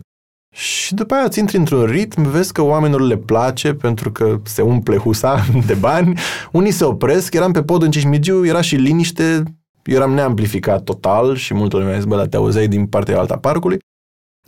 [0.54, 4.62] Și după aia îți intri într-un ritm, vezi că oamenilor le place pentru că se
[4.62, 6.18] umple husa de bani,
[6.52, 9.42] unii se opresc, eram pe pod în Cismigiu, era și liniște, eu
[9.84, 13.38] eram neamplificat total și multă lume mi-a zis, bă, dar te auzeai din partea alta
[13.38, 13.78] parcului.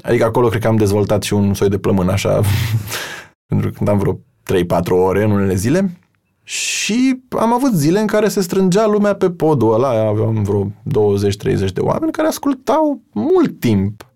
[0.02, 2.40] Adică acolo cred că am dezvoltat și un soi de plămân așa,
[3.48, 4.18] pentru că am vreo 3-4
[4.88, 5.98] ore în unele zile.
[6.42, 11.72] Și am avut zile în care se strângea lumea pe podul ăla, aveam vreo 20-30
[11.72, 14.08] de oameni care ascultau mult timp.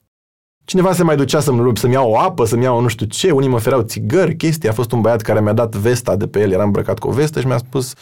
[0.65, 3.49] Cineva se mai ducea să-mi, să-mi iau o apă, să-mi iau nu știu ce, unii
[3.49, 4.69] mă ofereau țigări, chestii.
[4.69, 7.13] A fost un băiat care mi-a dat vesta de pe el, eram îmbrăcat cu o
[7.13, 7.95] vestă și mi-a spus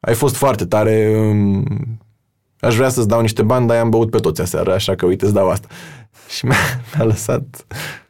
[0.00, 1.26] ai fost foarte tare,
[2.64, 5.24] aș vrea să-ți dau niște bani, dar i-am băut pe toți aseară, așa că uite,
[5.24, 5.68] îți dau asta.
[6.36, 6.56] Și mi-a,
[6.94, 7.66] mi-a lăsat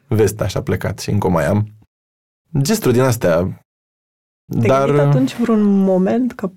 [0.07, 1.67] vesta și a plecat și încă mai am.
[2.61, 3.59] Gesturi din astea.
[4.59, 4.89] Te dar...
[4.89, 6.51] atunci vreun moment că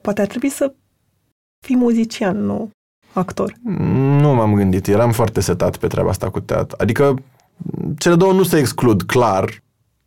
[0.00, 0.74] poate ar trebui să
[1.64, 2.70] fii muzician, nu
[3.12, 3.54] actor?
[4.20, 6.76] Nu m-am gândit, eram foarte setat pe treaba asta cu teatru.
[6.80, 7.22] Adică
[7.98, 9.62] cele două nu se exclud clar,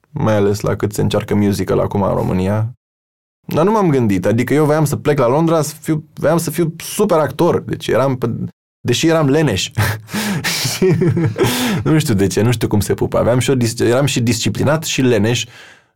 [0.09, 2.71] mai ales la cât se încearcă musical acum în România.
[3.45, 6.51] Dar nu m-am gândit, adică eu voiam să plec la Londra, să fiu, voiam să
[6.51, 8.17] fiu super actor, deci eram,
[8.79, 9.71] deși eram leneș.
[11.83, 13.17] nu știu de ce, nu știu cum se pupă.
[13.17, 15.45] Aveam și o, eram și disciplinat și leneș,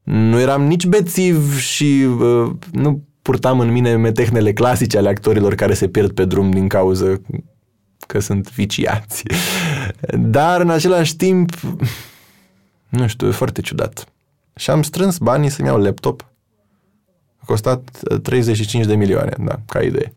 [0.04, 5.74] nu eram nici bețiv și uh, nu purtam în mine metehnele clasice ale actorilor care
[5.74, 7.22] se pierd pe drum din cauză
[8.08, 9.24] că sunt viciați.
[10.18, 11.52] Dar în același timp,
[12.90, 14.06] nu știu, e foarte ciudat.
[14.56, 16.32] Și am strâns banii să-mi iau laptop
[17.48, 20.14] costat 35 uh, de milioane, da, ca idee.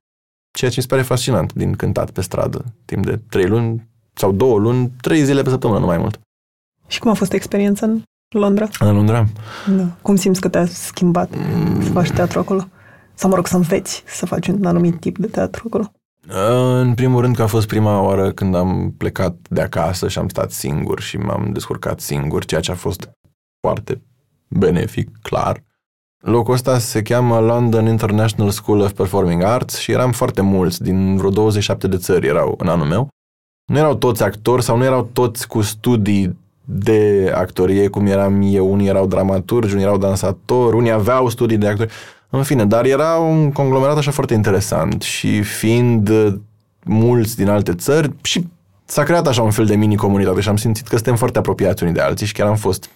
[0.59, 4.33] Ceea ce mi se pare fascinant din cântat pe stradă, timp de 3 luni sau
[4.33, 6.21] 2 luni, 3 zile pe săptămână, nu mai mult.
[6.87, 8.03] Și cum a fost experiența în
[8.35, 8.69] Londra?
[8.79, 9.27] În Londra?
[9.77, 9.87] Da.
[10.03, 11.83] Cum simți că te-a schimbat mm.
[11.83, 12.69] să faci teatru acolo?
[13.15, 15.93] Sau, mă rog, să înveți să faci un anumit tip de teatru acolo?
[16.81, 20.29] În primul rând că a fost prima oară când am plecat de acasă și am
[20.29, 23.11] stat singur și m-am descurcat singur, ceea ce a fost
[23.61, 24.03] foarte
[24.49, 25.63] benefic, clar.
[26.21, 31.17] Locul ăsta se cheamă London International School of Performing Arts și eram foarte mulți, din
[31.17, 33.09] vreo 27 de țări erau în anul meu.
[33.71, 38.73] Nu erau toți actori sau nu erau toți cu studii de actorie, cum eram eu.
[38.73, 41.93] Unii erau dramaturgi, unii erau dansatori, unii aveau studii de actori.
[42.31, 46.35] În fine, dar era un conglomerat așa foarte interesant și fiind uh,
[46.85, 48.47] mulți din alte țări și
[48.85, 51.95] s-a creat așa un fel de mini-comunitate și am simțit că suntem foarte apropiați unii
[51.95, 52.91] de alții și chiar am fost.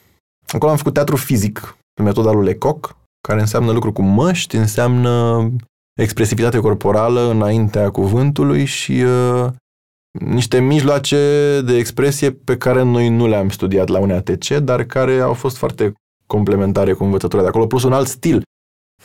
[0.47, 2.97] Acolo am făcut teatru fizic pe metoda lui Lecoq,
[3.29, 5.49] care înseamnă lucru cu măști, înseamnă
[6.01, 9.51] expresivitate corporală înaintea cuvântului și uh,
[10.21, 11.17] niște mijloace
[11.65, 15.93] de expresie pe care noi nu le-am studiat la UNATC, dar care au fost foarte
[16.27, 18.43] complementare cu învățătura de acolo, plus un alt stil.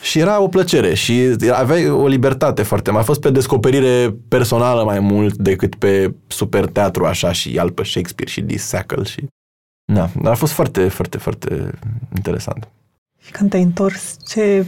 [0.02, 3.04] Și era o plăcere și aveai o libertate foarte mare.
[3.04, 7.84] A fost pe descoperire personală mai mult decât pe super teatru așa și al pe
[7.84, 9.26] Shakespeare și Lee Sackle și...
[9.94, 11.72] Da, a fost foarte, foarte, foarte
[12.16, 12.68] interesant.
[13.20, 14.66] Și când te-ai întors, ce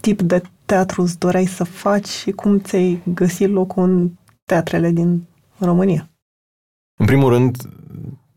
[0.00, 4.10] tip de teatru îți doreai să faci și cum ți-ai găsit locul în
[4.44, 5.26] teatrele din
[5.58, 6.10] România?
[6.98, 7.56] În primul rând,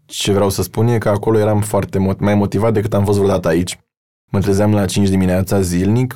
[0.06, 3.48] ce vreau să spun e că acolo eram foarte mai motivat decât am fost vreodată
[3.48, 3.80] aici.
[4.32, 6.16] Mă trezeam la 5 dimineața zilnic,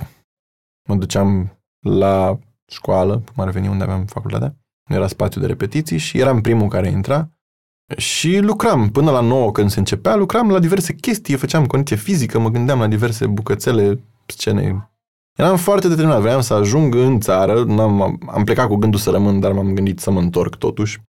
[0.89, 4.55] mă duceam la școală, cum ar veni unde aveam facultatea,
[4.89, 7.29] era spațiu de repetiții și eram primul care intra
[7.95, 12.39] și lucram până la 9 când se începea, lucram la diverse chestii, făceam condiție fizică,
[12.39, 14.89] mă gândeam la diverse bucățele, scene.
[15.37, 19.39] Eram foarte determinat, vreau să ajung în țară, n-am, am plecat cu gândul să rămân,
[19.39, 21.01] dar m-am gândit să mă întorc totuși.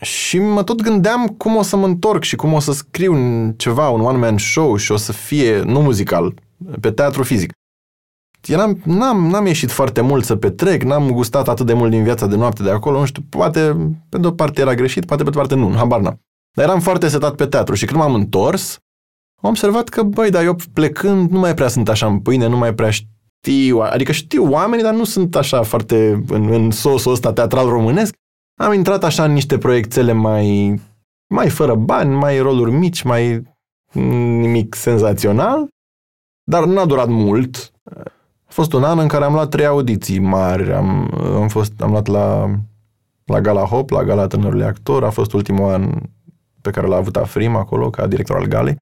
[0.00, 3.14] Și mă tot gândeam cum o să mă întorc și cum o să scriu
[3.56, 6.34] ceva, un one-man show și o să fie, nu muzical,
[6.80, 7.52] pe teatru fizic.
[8.46, 12.26] Eram, n-am, n-am ieșit foarte mult să petrec, n-am gustat atât de mult din viața
[12.26, 13.76] de noapte de acolo, nu știu, poate
[14.08, 16.20] pe de-o parte era greșit, poate pe de-o parte nu, habar n-am.
[16.56, 18.78] Dar eram foarte setat pe teatru și când m-am întors,
[19.42, 22.56] am observat că, băi, dar eu plecând nu mai prea sunt așa în pâine, nu
[22.56, 27.32] mai prea știu, adică știu oamenii, dar nu sunt așa foarte în, în sosul ăsta
[27.32, 28.14] teatral românesc.
[28.60, 30.74] Am intrat așa în niște proiectele mai,
[31.34, 33.42] mai fără bani, mai roluri mici, mai
[33.92, 35.68] nimic senzațional,
[36.44, 37.72] dar n-a durat mult.
[38.48, 40.72] A fost un an în care am luat trei audiții mari.
[40.72, 42.50] Am, am, fost, am luat la,
[43.24, 45.04] la Gala Hop, la Gala Tânărului Actor.
[45.04, 45.90] A fost ultimul an
[46.60, 48.76] pe care l-a avut Afrim acolo, ca director al galei.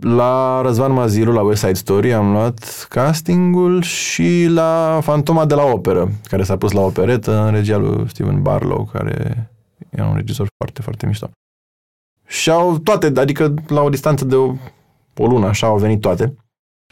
[0.00, 5.64] La Răzvan Maziru, la West Side Story, am luat castingul și la Fantoma de la
[5.64, 9.50] Operă, care s-a pus la operetă în regia lui Steven Barlow, care
[9.90, 11.30] e un regizor foarte, foarte mișto.
[12.26, 14.54] Și au toate, adică la o distanță de o,
[15.16, 16.34] o lună, așa, au venit toate.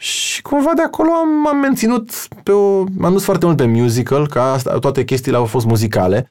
[0.01, 2.83] Și cumva de acolo am, am menținut pe o...
[2.97, 6.27] M-am dus foarte mult pe musical, că asta, toate chestiile au fost muzicale.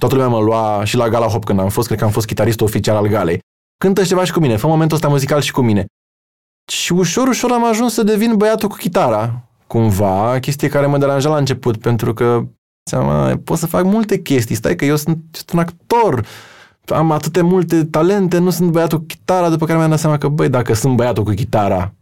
[0.00, 2.26] Toată lumea mă lua și la Gala Hop când am fost, cred că am fost
[2.26, 3.38] chitaristul oficial al galei.
[3.84, 5.84] Cântă ceva și cu mine, fă momentul ăsta muzical și cu mine.
[6.72, 11.28] Și ușor, ușor am ajuns să devin băiatul cu chitara, cumva, chestie care mă deranja
[11.28, 12.44] la început, pentru că
[12.90, 16.26] seama, pot să fac multe chestii, stai că eu sunt, sunt un actor,
[16.86, 20.28] am atâtea multe talente, nu sunt băiatul cu chitara, după care mi-am dat seama că,
[20.28, 21.94] băi, dacă sunt băiatul cu chitara,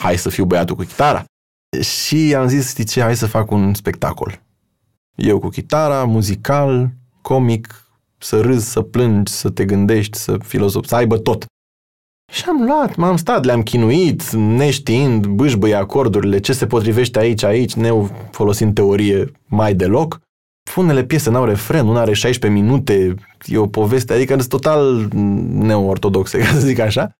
[0.00, 1.24] hai să fiu băiatul cu chitara.
[1.80, 4.42] Și am zis, știi ce, hai să fac un spectacol.
[5.14, 7.84] Eu cu chitara, muzical, comic,
[8.18, 11.44] să râzi, să plângi, să te gândești, să filozofi, să aibă tot.
[12.32, 17.74] Și am luat, m-am stat, le-am chinuit, neștiind, bâșbăi acordurile, ce se potrivește aici, aici,
[17.74, 17.90] ne
[18.30, 20.20] folosind teorie mai deloc.
[20.76, 23.14] Unele piese n-au refren, una are 16 minute,
[23.46, 25.08] e o poveste, adică sunt total
[25.52, 27.10] neortodoxe, ca să zic așa.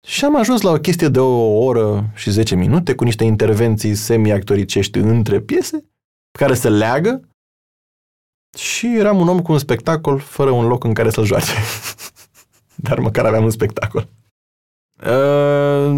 [0.00, 3.94] Și am ajuns la o chestie de o oră și 10 minute cu niște intervenții
[3.94, 5.84] semi-actoricești între piese
[6.38, 7.28] care se leagă
[8.58, 11.52] și eram un om cu un spectacol fără un loc în care să-l joace.
[12.86, 14.08] Dar măcar aveam un spectacol.
[15.02, 15.90] Uh,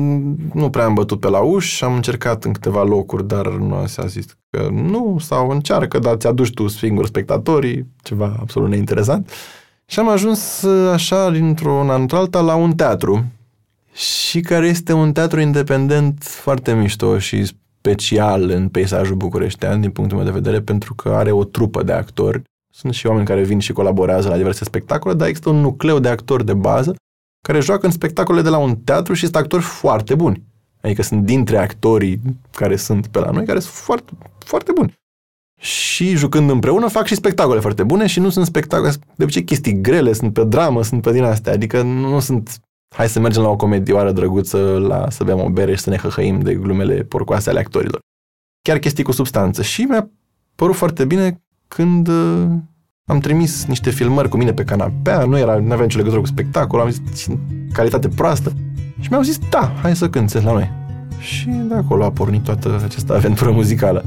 [0.52, 4.06] nu prea am bătut pe la uși, am încercat în câteva locuri, dar nu s-a
[4.06, 9.30] zis că nu, sau încearcă, dar ți-aduci tu singur spectatorii, ceva absolut neinteresant.
[9.86, 13.24] Și am ajuns așa, dintr-un an alta, la un teatru
[13.98, 20.16] și care este un teatru independent foarte mișto și special în peisajul bucureștean, din punctul
[20.16, 22.42] meu de vedere, pentru că are o trupă de actori.
[22.74, 26.08] Sunt și oameni care vin și colaborează la diverse spectacole, dar există un nucleu de
[26.08, 26.94] actori de bază
[27.46, 30.42] care joacă în spectacole de la un teatru și sunt actori foarte buni.
[30.82, 34.92] Adică sunt dintre actorii care sunt pe la noi, care sunt foarte, foarte buni.
[35.60, 39.80] Și jucând împreună fac și spectacole foarte bune și nu sunt spectacole, de obicei chestii
[39.80, 43.48] grele, sunt pe dramă, sunt pe din astea, adică nu sunt hai să mergem la
[43.48, 47.50] o comedioară drăguță, la să bem o bere și să ne hăhăim de glumele porcoase
[47.50, 48.00] ale actorilor.
[48.62, 49.62] chiar chestii cu substanță.
[49.62, 50.10] Și mi-a
[50.54, 52.46] părut foarte bine când uh,
[53.04, 56.26] am trimis niște filmări cu mine pe canapea, nu era, nu avea nicio legătură cu
[56.26, 57.26] spectacol, am zis
[57.72, 58.52] calitate proastă.
[59.00, 60.70] Și mi-au zis, da, hai să cânte la noi.
[61.18, 64.04] Și de acolo a pornit toată această aventură muzicală.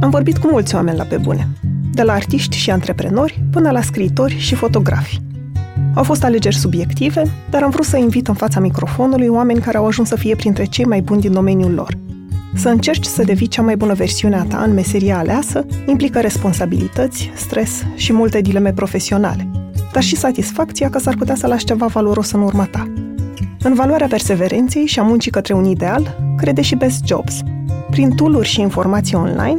[0.00, 1.48] Am vorbit cu mulți oameni la pe bune,
[1.94, 5.20] de la artiști și antreprenori până la scriitori și fotografi.
[5.94, 9.86] Au fost alegeri subiective, dar am vrut să invit în fața microfonului oameni care au
[9.86, 11.96] ajuns să fie printre cei mai buni din domeniul lor.
[12.54, 17.30] Să încerci să devii cea mai bună versiune a ta în meseria aleasă implică responsabilități,
[17.34, 19.50] stres și multe dileme profesionale,
[19.92, 22.92] dar și satisfacția că s-ar putea să lași ceva valoros în urma ta.
[23.62, 27.40] În valoarea perseverenței și a muncii către un ideal, crede și Best Jobs.
[27.90, 29.58] Prin tooluri și informații online,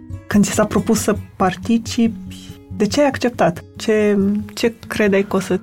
[0.31, 2.37] când ți s-a propus să participi,
[2.77, 3.63] de ce ai acceptat?
[3.75, 4.17] Ce,
[4.53, 5.59] ce credeai că o să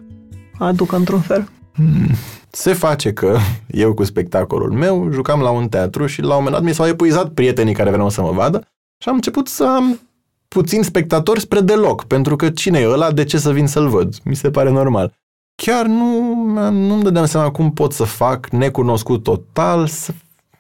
[0.59, 1.49] aducă într-un fel?
[1.75, 2.11] Hmm.
[2.51, 6.55] Se face că eu cu spectacolul meu jucam la un teatru și la un moment
[6.55, 8.67] dat mi s-au epuizat prietenii care veneau să mă vadă
[9.03, 10.01] și am început să am
[10.49, 14.15] puțin spectatori spre deloc, pentru că cine e ăla, de ce să vin să-l văd?
[14.25, 15.13] Mi se pare normal.
[15.55, 16.35] Chiar nu,
[16.71, 20.13] nu-mi dădeam seama cum pot să fac, necunoscut total, să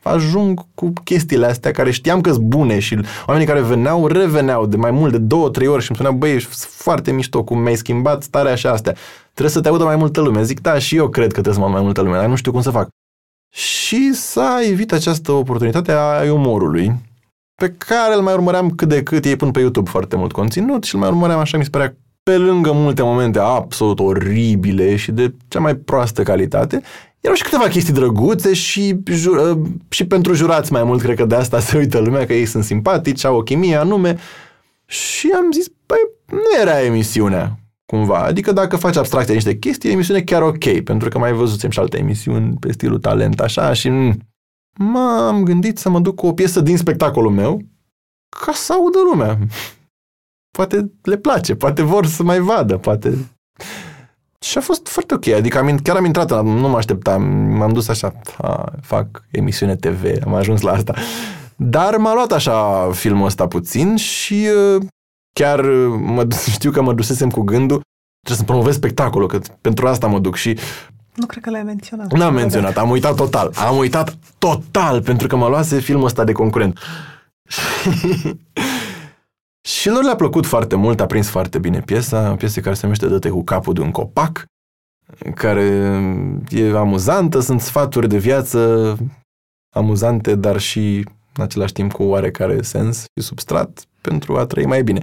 [0.08, 4.76] ajung cu chestiile astea care știam că sunt bune și oamenii care veneau, reveneau de
[4.76, 7.76] mai mult de două, trei ori și îmi spuneau, băi, ești foarte mișto, cum mi-ai
[7.76, 8.94] schimbat starea așa astea.
[9.32, 10.42] Trebuie să te audă mai multă lume.
[10.42, 12.52] Zic, da, și eu cred că trebuie să mă mai multă lume, dar nu știu
[12.52, 12.88] cum să fac.
[13.54, 16.92] Și s-a evit această oportunitate a umorului,
[17.54, 20.84] pe care îl mai urmăream cât de cât, ei pun pe YouTube foarte mult conținut
[20.84, 25.12] și îl mai urmăream așa, mi se părea pe lângă multe momente absolut oribile și
[25.12, 26.82] de cea mai proastă calitate,
[27.20, 31.34] erau și câteva chestii drăguțe și, uh, și pentru jurați mai mult, cred că de
[31.34, 34.18] asta se uită lumea, că ei sunt simpatici, au o chimie anume.
[34.86, 38.18] Și am zis, păi, nu era emisiunea, cumva.
[38.18, 41.98] Adică dacă faci abstracție niște chestii, emisiune chiar ok, pentru că mai văzusem și alte
[41.98, 43.90] emisiuni pe stilul talent, așa, și
[44.78, 47.62] m-am gândit să mă duc cu o piesă din spectacolul meu
[48.44, 49.38] ca să audă lumea.
[50.56, 53.18] Poate le place, poate vor să mai vadă, poate
[54.44, 57.88] și a fost foarte ok, adică am, chiar am intrat, nu mă așteptam, m-am dus
[57.88, 60.94] așa, a, fac emisiune TV, am ajuns la asta.
[61.56, 64.82] Dar m-a luat așa filmul ăsta puțin și uh,
[65.32, 65.60] chiar
[66.00, 67.80] mă, știu că mă dusesem cu gândul
[68.20, 70.58] trebuie să promovez spectacolul, că pentru asta mă duc și
[71.14, 72.12] nu cred că l-ai menționat.
[72.12, 73.52] N-am menționat, am uitat total.
[73.54, 76.78] Am uitat total, pentru că mă luase filmul ăsta de concurent.
[79.60, 82.80] Și lor le-a plăcut foarte mult, a prins foarte bine piesa, o piesă care se
[82.82, 84.44] numește Dă-te cu capul de un copac,
[85.34, 85.62] care
[86.48, 88.96] e amuzantă, sunt sfaturi de viață
[89.74, 94.82] amuzante, dar și în același timp cu oarecare sens și substrat pentru a trăi mai
[94.82, 95.02] bine.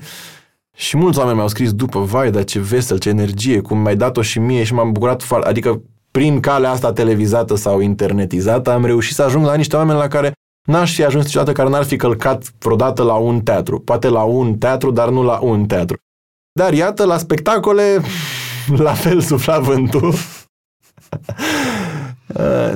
[0.76, 4.22] Și mulți oameni mi-au scris după, vai, dar ce vesel, ce energie, cum mi-ai dat-o
[4.22, 9.16] și mie și m-am bucurat foarte, adică prin calea asta televizată sau internetizată am reușit
[9.16, 10.32] să ajung la niște oameni la care
[10.66, 13.80] N-aș fi ajuns niciodată care n-ar fi călcat vreodată la un teatru.
[13.80, 15.98] Poate la un teatru, dar nu la un teatru.
[16.52, 18.02] Dar iată, la spectacole,
[18.86, 20.14] la fel sufla vântul.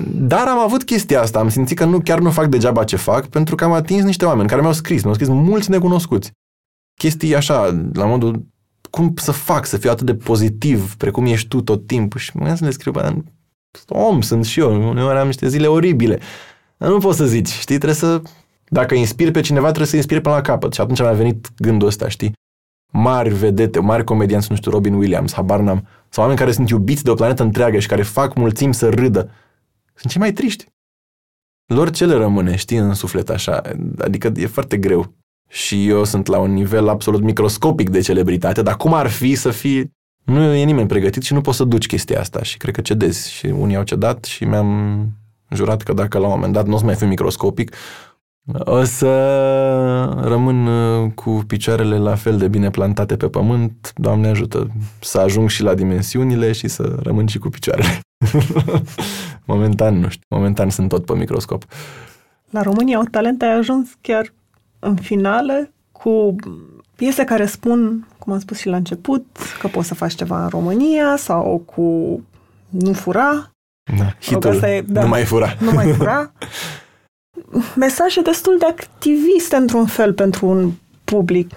[0.03, 3.27] Dar am avut chestia asta, am simțit că nu, chiar nu fac degeaba ce fac,
[3.27, 6.31] pentru că am atins niște oameni care mi-au scris, mi-au scris mulți necunoscuți.
[6.99, 8.45] Chestii așa, la modul,
[8.89, 12.19] cum să fac să fiu atât de pozitiv, precum ești tu tot timpul.
[12.19, 13.13] Și mă să le scriu, bă,
[13.87, 16.19] om sunt și eu, uneori am niște zile oribile.
[16.79, 18.21] Dar nu poți să zici, știi, trebuie să...
[18.67, 20.73] Dacă inspiri pe cineva, trebuie să inspiri până la capăt.
[20.73, 22.33] Și atunci mi-a venit gândul ăsta, știi?
[22.91, 27.03] Mari vedete, mari comedianți, nu știu, Robin Williams, habar n-am, sau oameni care sunt iubiți
[27.03, 29.29] de o planetă întreagă și care fac mulțimi să râdă,
[29.93, 30.65] sunt cei mai triști.
[31.65, 33.61] Lor ce le rămâne, știi, în suflet așa?
[33.97, 35.13] Adică e foarte greu.
[35.49, 39.51] Și eu sunt la un nivel absolut microscopic de celebritate, dar cum ar fi să
[39.51, 39.91] fii...
[40.23, 43.31] Nu e nimeni pregătit și nu poți să duci chestia asta și cred că cedezi.
[43.31, 45.09] Și unii au cedat și mi-am
[45.53, 47.75] jurat că dacă la un moment dat nu o să mai fiu microscopic,
[48.53, 49.09] o să
[50.21, 54.67] rămân uh, cu picioarele la fel de bine plantate pe pământ, Doamne ajută,
[54.99, 57.99] să ajung și la dimensiunile și să rămân și cu picioarele.
[59.45, 61.65] momentan, nu știu, momentan sunt tot pe microscop.
[62.49, 64.33] La România o talent ai ajuns chiar
[64.79, 66.35] în finale cu
[66.95, 69.25] piese care spun, cum am spus și la început,
[69.59, 71.83] că poți să faci ceva în România sau cu
[72.69, 73.51] nu fura,
[73.97, 75.55] da, hitul, e, da, nu mai fura.
[75.59, 76.31] Nu mai fura.
[77.75, 80.71] mesaje destul de activiste într-un fel pentru un
[81.03, 81.51] public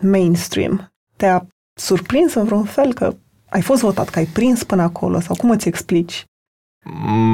[0.00, 0.92] mainstream.
[1.16, 3.14] Te-a surprins în vreun fel că
[3.48, 6.24] ai fost votat, că ai prins până acolo sau cum îți explici?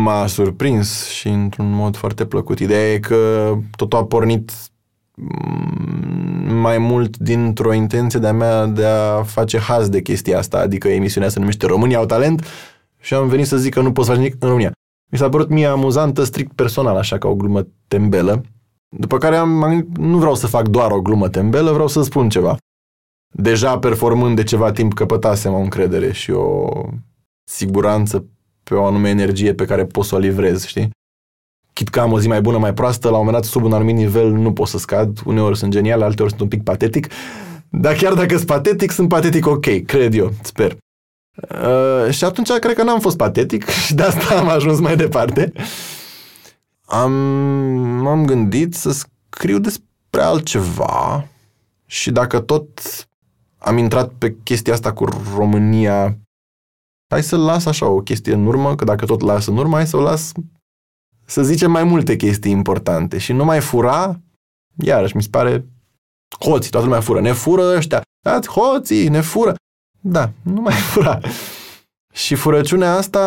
[0.02, 2.58] M-a surprins și într-un mod foarte plăcut.
[2.58, 4.52] Ideea e că totul a pornit
[5.14, 10.88] mm, mai mult dintr-o intenție de-a mea de a face haz de chestia asta, adică
[10.88, 12.44] emisiunea se numește România au talent
[13.06, 14.72] și am venit să zic că nu poți face nimic în România.
[15.12, 18.44] Mi s-a părut mie amuzantă, strict personal, așa ca o glumă tembelă.
[18.96, 22.28] După care am, am nu vreau să fac doar o glumă tembelă, vreau să spun
[22.28, 22.56] ceva.
[23.34, 26.68] Deja performând de ceva timp căpătasem o încredere și o
[27.44, 28.24] siguranță
[28.62, 30.90] pe o anume energie pe care pot să o livrez, știi?
[31.72, 33.72] Chit că am o zi mai bună, mai proastă, la un moment dat, sub un
[33.72, 35.20] anumit nivel, nu pot să scad.
[35.24, 37.08] Uneori sunt genial, alteori sunt un pic patetic.
[37.68, 40.76] Dar chiar dacă sunt patetic, sunt patetic ok, cred eu, sper.
[41.36, 45.52] Uh, și atunci cred că n-am fost patetic și de asta am ajuns mai departe.
[46.84, 47.12] Am,
[48.02, 51.28] m-am gândit să scriu despre altceva
[51.86, 52.68] și dacă tot
[53.58, 55.04] am intrat pe chestia asta cu
[55.36, 56.18] România,
[57.08, 59.86] hai să las așa o chestie în urmă, că dacă tot las în urmă, hai
[59.86, 60.32] să o las
[61.24, 64.20] să zicem mai multe chestii importante și nu mai fura,
[64.76, 65.66] iarăși mi se pare
[66.40, 69.54] hoții, toată lumea fură, ne fură ăștia, dați hoții, ne fură.
[70.08, 71.20] Da, nu mai fura.
[72.12, 73.20] Și furăciunea asta,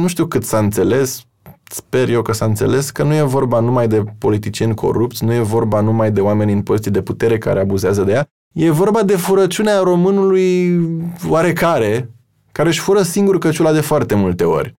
[0.00, 1.22] nu știu cât s-a înțeles,
[1.70, 5.40] sper eu că s-a înțeles că nu e vorba numai de politicieni corupți, nu e
[5.40, 9.16] vorba numai de oameni în poziții de putere care abuzează de ea, e vorba de
[9.16, 10.80] furăciunea românului
[11.28, 12.10] oarecare,
[12.52, 14.74] care își fură singur căciula de foarte multe ori.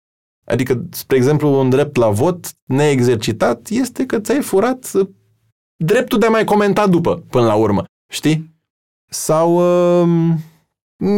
[0.45, 4.91] Adică, spre exemplu, un drept la vot neexercitat este că ți-ai furat
[5.75, 7.83] dreptul de a mai comenta după, până la urmă.
[8.11, 8.55] Știi?
[9.09, 9.55] Sau...
[10.01, 10.33] Uh,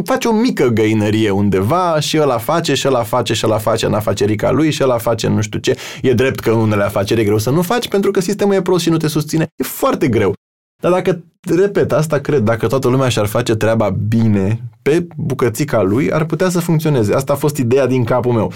[0.03, 3.93] face o mică găinărie undeva și ăla face și ăla face și ăla face în
[3.93, 5.77] afacerica lui și ăla face nu știu ce.
[6.01, 8.61] E drept că în unele afaceri e greu să nu faci pentru că sistemul e
[8.61, 9.47] prost și nu te susține.
[9.55, 10.33] E foarte greu.
[10.81, 11.23] Dar dacă,
[11.55, 16.49] repet, asta cred, dacă toată lumea și-ar face treaba bine pe bucățica lui, ar putea
[16.49, 17.13] să funcționeze.
[17.13, 18.51] Asta a fost ideea din capul meu,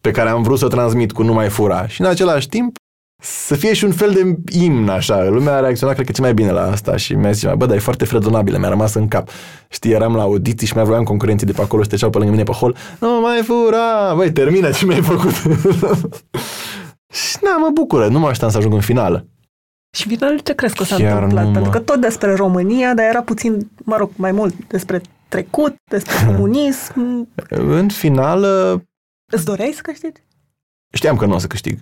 [0.00, 1.86] pe care am vrut să o transmit cu nu mai fura.
[1.86, 2.76] Și în același timp,
[3.22, 5.24] să fie și un fel de imn, așa.
[5.24, 7.76] Lumea a reacționat, cred că, ce mai bine la asta și mi-a zis, bă, dar
[7.76, 9.28] e foarte fredonabilă, mi-a rămas în cap.
[9.68, 12.32] Știi, eram la audiții și mai aveam concurenții de pe acolo și treceau pe lângă
[12.32, 12.76] mine pe hol.
[13.00, 14.14] Nu mai fura!
[14.14, 15.32] Băi, termină ce mi-ai făcut.
[17.28, 19.26] și na, mă bucură, nu mă așteptam să ajung în finală.
[19.96, 21.52] Și finalul ce crezi că s-a Chiar întâmplat?
[21.52, 26.14] Pentru că tot despre România, dar era puțin, mă rog, mai mult despre trecut, despre
[26.26, 27.28] comunism.
[27.50, 28.82] în finală...
[29.32, 30.20] Îți doreai să câștigi?
[30.92, 31.78] Știam că nu o să câștig.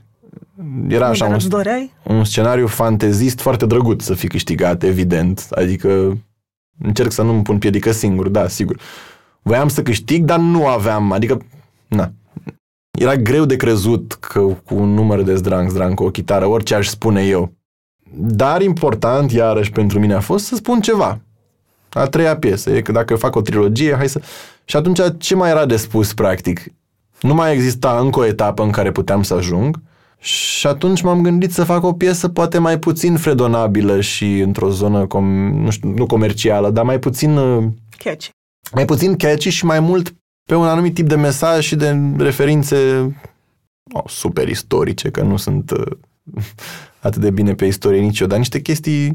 [0.88, 1.92] Era așa un, doreai?
[2.02, 5.46] un scenariu fantezist foarte drăguț să fi câștigat, evident.
[5.50, 6.18] Adică
[6.78, 8.80] încerc să nu-mi pun piedică singur, da, sigur.
[9.42, 11.38] Voiam să câștig, dar nu aveam, adică,
[11.86, 12.12] na.
[12.90, 16.74] Era greu de crezut că cu un număr de zdranc, zdranc, cu o chitară, orice
[16.74, 17.52] aș spune eu.
[18.14, 21.20] Dar important, iarăși, pentru mine a fost să spun ceva.
[21.90, 22.70] A treia piesă.
[22.70, 24.20] E că dacă fac o trilogie, hai să...
[24.64, 26.64] Și atunci, ce mai era de spus, practic?
[27.20, 29.80] Nu mai exista încă o etapă în care puteam să ajung
[30.22, 35.06] și atunci m-am gândit să fac o piesă poate mai puțin fredonabilă și într-o zonă,
[35.06, 37.36] com- nu știu, nu comercială, dar mai puțin...
[37.36, 37.64] Uh,
[37.96, 38.30] catchy.
[38.72, 40.14] Mai puțin catchy și mai mult
[40.48, 42.76] pe un anumit tip de mesaj și de referințe
[43.92, 45.96] oh, super istorice, că nu sunt uh,
[47.06, 49.14] atât de bine pe istorie nici eu, dar niște chestii...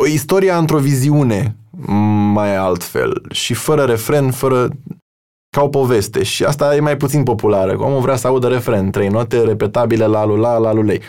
[0.00, 1.56] O istorie într-o viziune
[2.32, 4.68] mai altfel și fără refren, fără
[5.50, 7.78] ca o poveste și asta e mai puțin populară.
[7.78, 11.00] Omul vrea să audă refren, trei note repetabile la lula, la lulei.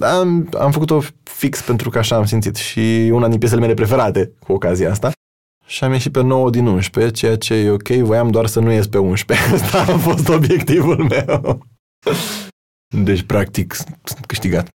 [0.00, 4.32] Am, am făcut-o fix pentru că așa am simțit și una din piesele mele preferate
[4.46, 5.12] cu ocazia asta.
[5.66, 8.72] Și am ieșit pe 9 din 11, ceea ce e ok, voiam doar să nu
[8.72, 9.48] ies pe 11.
[9.54, 11.66] Asta a fost obiectivul meu.
[13.02, 14.68] Deci, practic, sunt câștigat.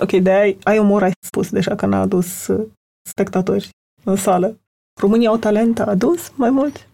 [0.00, 2.66] Ok, de ai, ai umor, ai spus deja că n-a adus uh,
[3.08, 3.68] spectatori
[4.04, 4.60] în sală.
[5.00, 6.88] România au talent, a adus mai mult?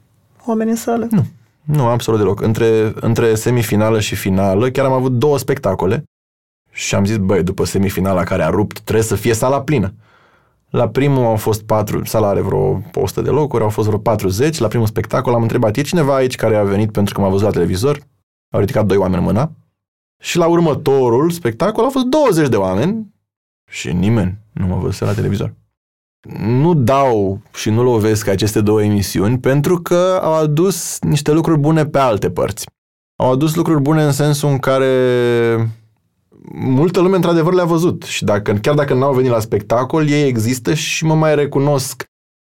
[0.46, 1.06] Oameni în sală?
[1.10, 1.24] Nu,
[1.62, 2.40] nu, absolut deloc.
[2.40, 6.04] Între, între semifinală și finală chiar am avut două spectacole
[6.70, 9.94] și am zis, băi, după semifinala care a rupt, trebuie să fie sala plină.
[10.70, 14.58] La primul au fost patru, sala are vreo 100 de locuri, au fost vreo 40.
[14.58, 17.44] La primul spectacol am întrebat, e cineva aici care a venit pentru că m-a văzut
[17.44, 17.98] la televizor?
[18.50, 19.50] Au ridicat doi oameni în mâna.
[20.20, 23.14] Și la următorul spectacol au fost 20 de oameni
[23.70, 25.54] și nimeni nu m-a văzut la televizor
[26.38, 31.86] nu dau și nu lovesc aceste două emisiuni pentru că au adus niște lucruri bune
[31.86, 32.66] pe alte părți.
[33.16, 34.86] Au adus lucruri bune în sensul în care
[36.52, 40.74] multă lume într-adevăr le-a văzut și dacă, chiar dacă n-au venit la spectacol, ei există
[40.74, 42.04] și mă mai recunosc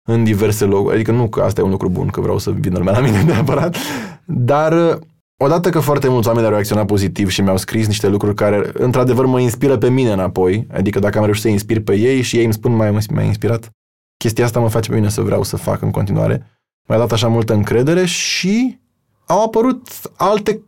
[0.09, 0.95] în diverse locuri.
[0.95, 3.23] Adică nu că asta e un lucru bun, că vreau să vină lumea la mine
[3.33, 3.77] neapărat,
[4.25, 4.99] dar
[5.37, 9.27] odată că foarte mulți oameni au reacționat pozitiv și mi-au scris niște lucruri care, într-adevăr,
[9.27, 12.45] mă inspiră pe mine înapoi, adică dacă am reușit să inspir pe ei și ei
[12.45, 13.71] îmi spun mai mai inspirat,
[14.17, 16.47] chestia asta mă face pe mine să vreau să fac în continuare.
[16.89, 18.81] Mi-a dat așa multă încredere și
[19.27, 20.61] au apărut alte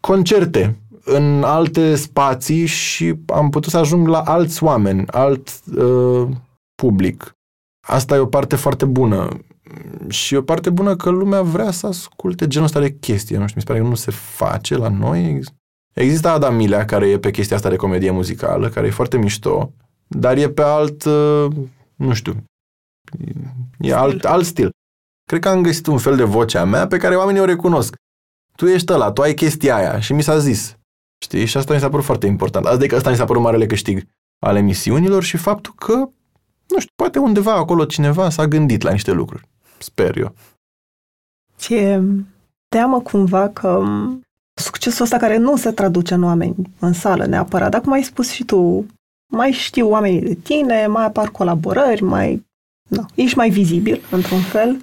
[0.00, 6.28] concerte în alte spații și am putut să ajung la alți oameni, alt uh,
[6.74, 7.34] public.
[7.86, 9.28] Asta e o parte foarte bună.
[10.08, 13.36] Și o parte bună că lumea vrea să asculte genul ăsta de chestii.
[13.36, 15.40] Nu știu, mi se pare că nu se face la noi.
[15.92, 19.72] Există Adam Milea, care e pe chestia asta de comedie muzicală, care e foarte mișto,
[20.06, 21.46] dar e pe alt, uh,
[21.94, 22.44] nu știu,
[23.78, 24.70] e alt, alt stil.
[25.24, 27.94] Cred că am găsit un fel de vocea mea pe care oamenii o recunosc.
[28.56, 30.76] Tu ești ăla, tu ai chestia aia și mi s-a zis.
[31.24, 31.44] Știi?
[31.44, 32.66] Și asta mi s-a părut foarte important.
[32.66, 34.02] Adică asta mi s-a părut marele câștig
[34.38, 35.94] al emisiunilor și faptul că,
[36.68, 39.48] nu știu, poate undeva acolo cineva s-a gândit la niște lucruri.
[39.82, 40.34] Sper eu.
[41.56, 42.02] Ce
[42.68, 43.84] teamă cumva că
[44.60, 48.30] succesul ăsta care nu se traduce în oameni, în sală neapărat, dar cum ai spus
[48.30, 48.86] și tu,
[49.32, 52.48] mai știu oamenii de tine, mai apar colaborări, mai...
[52.88, 54.80] Nu, ești mai vizibil, într-un fel,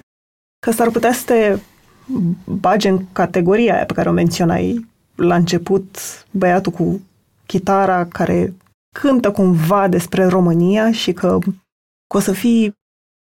[0.58, 1.58] că s-ar putea să te
[2.44, 5.98] bage în categoria aia pe care o menționai la început,
[6.30, 7.00] băiatul cu
[7.46, 8.54] chitara care
[9.00, 11.38] cântă cumva despre România și că,
[12.06, 12.72] că o să fii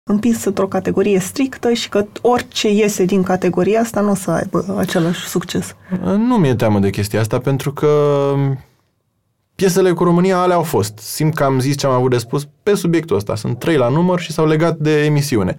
[0.02, 4.74] împins într-o categorie strictă și că orice iese din categoria asta nu o să aibă
[4.78, 5.74] același succes.
[6.02, 8.34] Nu mi-e teamă de chestia asta pentru că
[9.54, 10.98] piesele cu România alea au fost.
[10.98, 13.34] Simt că am zis ce am avut de spus pe subiectul ăsta.
[13.34, 15.56] Sunt trei la număr și s-au legat de emisiune.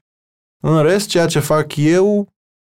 [0.63, 2.27] În rest, ceea ce fac eu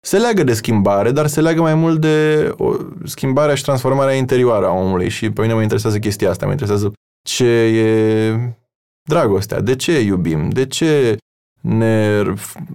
[0.03, 4.65] se leagă de schimbare, dar se leagă mai mult de o schimbarea și transformarea interioară
[4.67, 6.93] a omului și pe mine mă interesează chestia asta, mă interesează
[7.27, 8.35] ce e
[9.09, 11.17] dragostea, de ce iubim, de ce
[11.61, 12.23] ne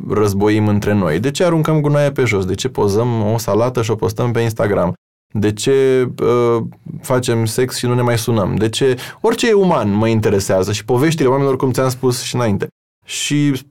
[0.09, 3.91] războim între noi, de ce aruncăm gunoaie pe jos, de ce pozăm o salată și
[3.91, 4.95] o postăm pe Instagram,
[5.35, 6.63] de ce uh,
[7.01, 10.85] facem sex și nu ne mai sunăm, de ce orice e uman mă interesează și
[10.85, 12.67] poveștile oamenilor, cum ți-am spus și înainte.
[13.05, 13.63] Și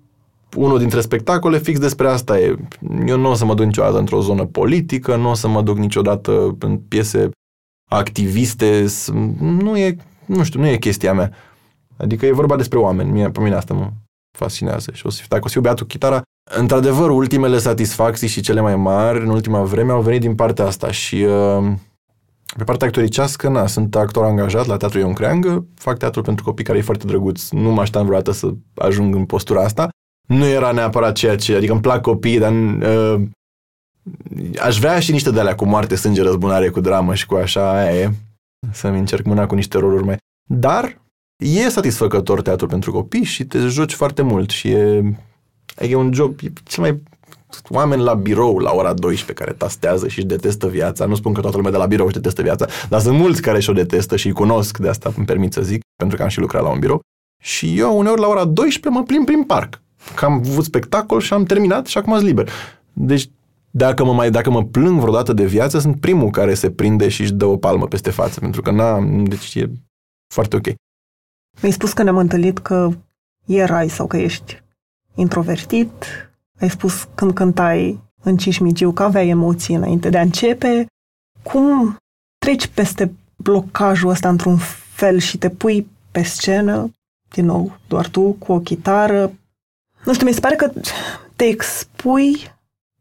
[0.56, 2.56] unul dintre spectacole fix despre asta e.
[3.06, 5.78] Eu nu o să mă duc niciodată într-o zonă politică, nu o să mă duc
[5.78, 7.30] niciodată în piese
[7.92, 8.86] activiste,
[9.40, 9.96] nu e,
[10.26, 11.32] nu știu, nu e chestia mea.
[11.98, 13.92] Adică e vorba despre oameni, mie, pe mine asta mă
[14.36, 16.22] fascinează și o să, dacă o să fiu beatul chitara,
[16.52, 20.92] într-adevăr, ultimele satisfacții și cele mai mari în ultima vreme au venit din partea asta
[20.92, 21.72] și uh,
[22.58, 26.66] pe partea actoricească, na, sunt actor angajat la Teatrul Ion Creangă, fac teatru pentru copii
[26.66, 29.90] care e foarte drăguț, nu mă așteptam vreodată să ajung în postura asta,
[30.28, 33.22] nu era neapărat ceea ce, adică îmi plac copiii, dar uh,
[34.62, 37.72] aș vrea și niște de alea cu moarte, sânge, răzbunare, cu dramă și cu așa,
[37.72, 38.12] aia e,
[38.72, 40.18] să-mi încerc mâna cu niște roluri mai...
[40.50, 41.02] Dar
[41.38, 45.16] e satisfăcător teatru pentru copii și te joci foarte mult și e,
[45.78, 47.02] e un job, e cel mai
[47.70, 51.06] oameni la birou la ora 12 care tastează și își detestă viața.
[51.06, 53.60] Nu spun că toată lumea de la birou își detestă viața, dar sunt mulți care
[53.60, 56.40] și-o detestă și îi cunosc, de asta îmi permit să zic, pentru că am și
[56.40, 57.00] lucrat la un birou.
[57.44, 59.82] Și eu uneori la ora 12 mă plimb prin parc
[60.16, 62.50] că am avut spectacol și am terminat și acum sunt liber.
[62.94, 63.30] Deci
[63.72, 67.22] dacă mă, mai, dacă mă plâng vreodată de viață, sunt primul care se prinde și
[67.22, 69.70] își dă o palmă peste față, pentru că n-am, deci e
[70.34, 70.66] foarte ok.
[71.62, 72.90] Mi-ai spus că ne-am întâlnit că
[73.46, 74.64] erai sau că ești
[75.16, 75.92] introvertit,
[76.60, 80.86] ai spus când cântai în Cismigiu că aveai emoții înainte de a începe.
[81.44, 81.98] Cum
[82.38, 84.58] treci peste blocajul ăsta într-un
[84.94, 86.92] fel și te pui pe scenă,
[87.30, 89.32] din nou, doar tu, cu o chitară,
[90.06, 90.72] nu știu, mi se pare că
[91.36, 92.54] te expui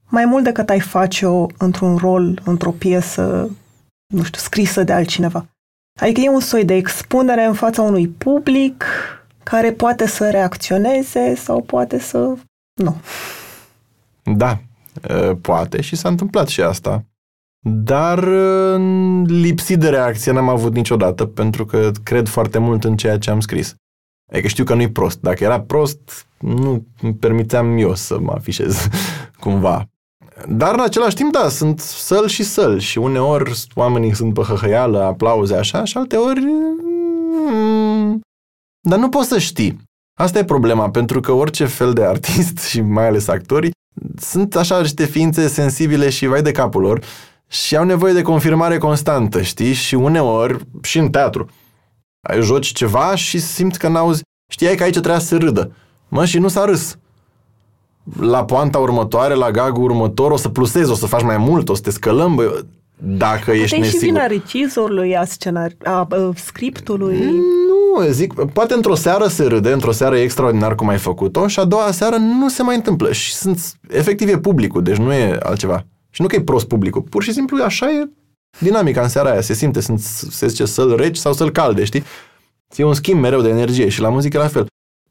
[0.08, 3.50] mai mult decât ai face-o într-un rol, într-o piesă,
[4.06, 5.46] nu știu, scrisă de altcineva.
[6.00, 8.84] Adică e un soi de expunere în fața unui public
[9.42, 12.34] care poate să reacționeze sau poate să...
[12.74, 12.96] Nu.
[14.22, 14.60] Da,
[15.40, 17.04] poate și s-a întâmplat și asta.
[17.66, 18.28] Dar
[19.26, 23.40] lipsit de reacție n-am avut niciodată, pentru că cred foarte mult în ceea ce am
[23.40, 23.74] scris.
[24.32, 25.20] Adică știu că nu-i prost.
[25.20, 28.88] Dacă era prost, nu îmi permiteam eu să mă afișez
[29.40, 29.88] cumva.
[30.48, 35.02] Dar în același timp, da, sunt săl și săl și uneori oamenii sunt pe hăhăială,
[35.02, 36.44] aplauze așa și alteori...
[37.50, 38.20] Mm,
[38.88, 39.80] dar nu poți să știi.
[40.18, 43.72] Asta e problema, pentru că orice fel de artist și mai ales actorii
[44.16, 47.04] sunt așa niște ființe sensibile și vai de capul lor
[47.48, 49.72] și au nevoie de confirmare constantă, știi?
[49.72, 51.48] Și uneori, și în teatru,
[52.28, 54.22] ai joci ceva și simți că n-auzi,
[54.52, 55.72] știai că aici trebuia să râdă.
[56.08, 56.98] Mă, și nu s-a râs.
[58.20, 61.74] La poanta următoare, la gagul următor, o să plusezi, o să faci mai mult, o
[61.74, 62.64] să te scălăm, bă,
[62.98, 64.00] dacă Puteai ești nesigur.
[64.00, 67.18] și vina regizorului, a, scenar, a, a scriptului.
[67.18, 71.58] Nu, zic, poate într-o seară se râde, într-o seară e extraordinar cum ai făcut-o și
[71.58, 75.38] a doua seară nu se mai întâmplă și sunt, efectiv e publicul, deci nu e
[75.42, 75.86] altceva.
[76.10, 78.08] Și nu că e prost publicul, pur și simplu așa e
[78.58, 80.00] dinamica în seara aia, se simte, sunt,
[80.30, 82.02] se zice să-l reci sau să-l calde, știi?
[82.76, 84.66] E un schimb mereu de energie și la muzică la fel.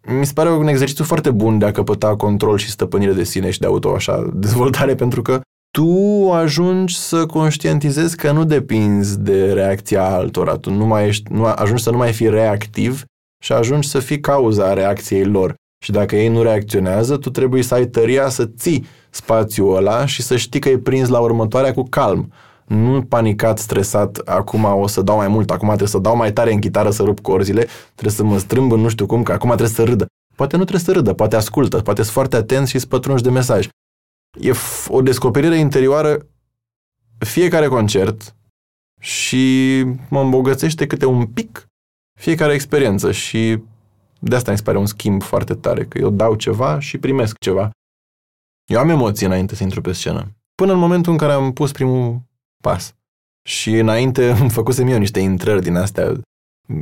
[0.07, 3.49] Mi se pare un exercițiu foarte bun de a căpăta control și stăpânire de sine
[3.49, 5.41] și de auto, așa, dezvoltare, pentru că
[5.77, 11.45] tu ajungi să conștientizezi că nu depinzi de reacția altora, tu nu mai ești, nu,
[11.45, 13.03] ajungi să nu mai fii reactiv
[13.43, 15.53] și ajungi să fii cauza reacției lor.
[15.83, 20.21] Și dacă ei nu reacționează, tu trebuie să ai tăria să ții spațiul ăla și
[20.21, 22.31] să știi că e prins la următoarea cu calm.
[22.65, 26.53] Nu panicat, stresat, acum o să dau mai mult, acum trebuie să dau mai tare
[26.53, 29.47] în chitară să rup corzile, trebuie să mă strâmb în nu știu cum, că acum
[29.47, 30.05] trebuie să râdă.
[30.35, 33.67] Poate nu trebuie să râdă, poate ascultă, poate sunt foarte atent și spătrunși de mesaj.
[34.39, 34.51] E
[34.87, 36.27] o descoperire interioară
[37.17, 38.35] fiecare concert
[38.99, 41.67] și mă îmbogățește câte un pic
[42.19, 43.59] fiecare experiență și
[44.19, 47.37] de asta mi se pare un schimb foarte tare, că eu dau ceva și primesc
[47.39, 47.69] ceva.
[48.65, 50.31] Eu am emoții înainte să intru pe scenă.
[50.55, 52.21] Până în momentul în care am pus primul
[52.67, 52.93] pas.
[53.49, 56.13] Și înainte îmi făcusem eu niște intrări din astea.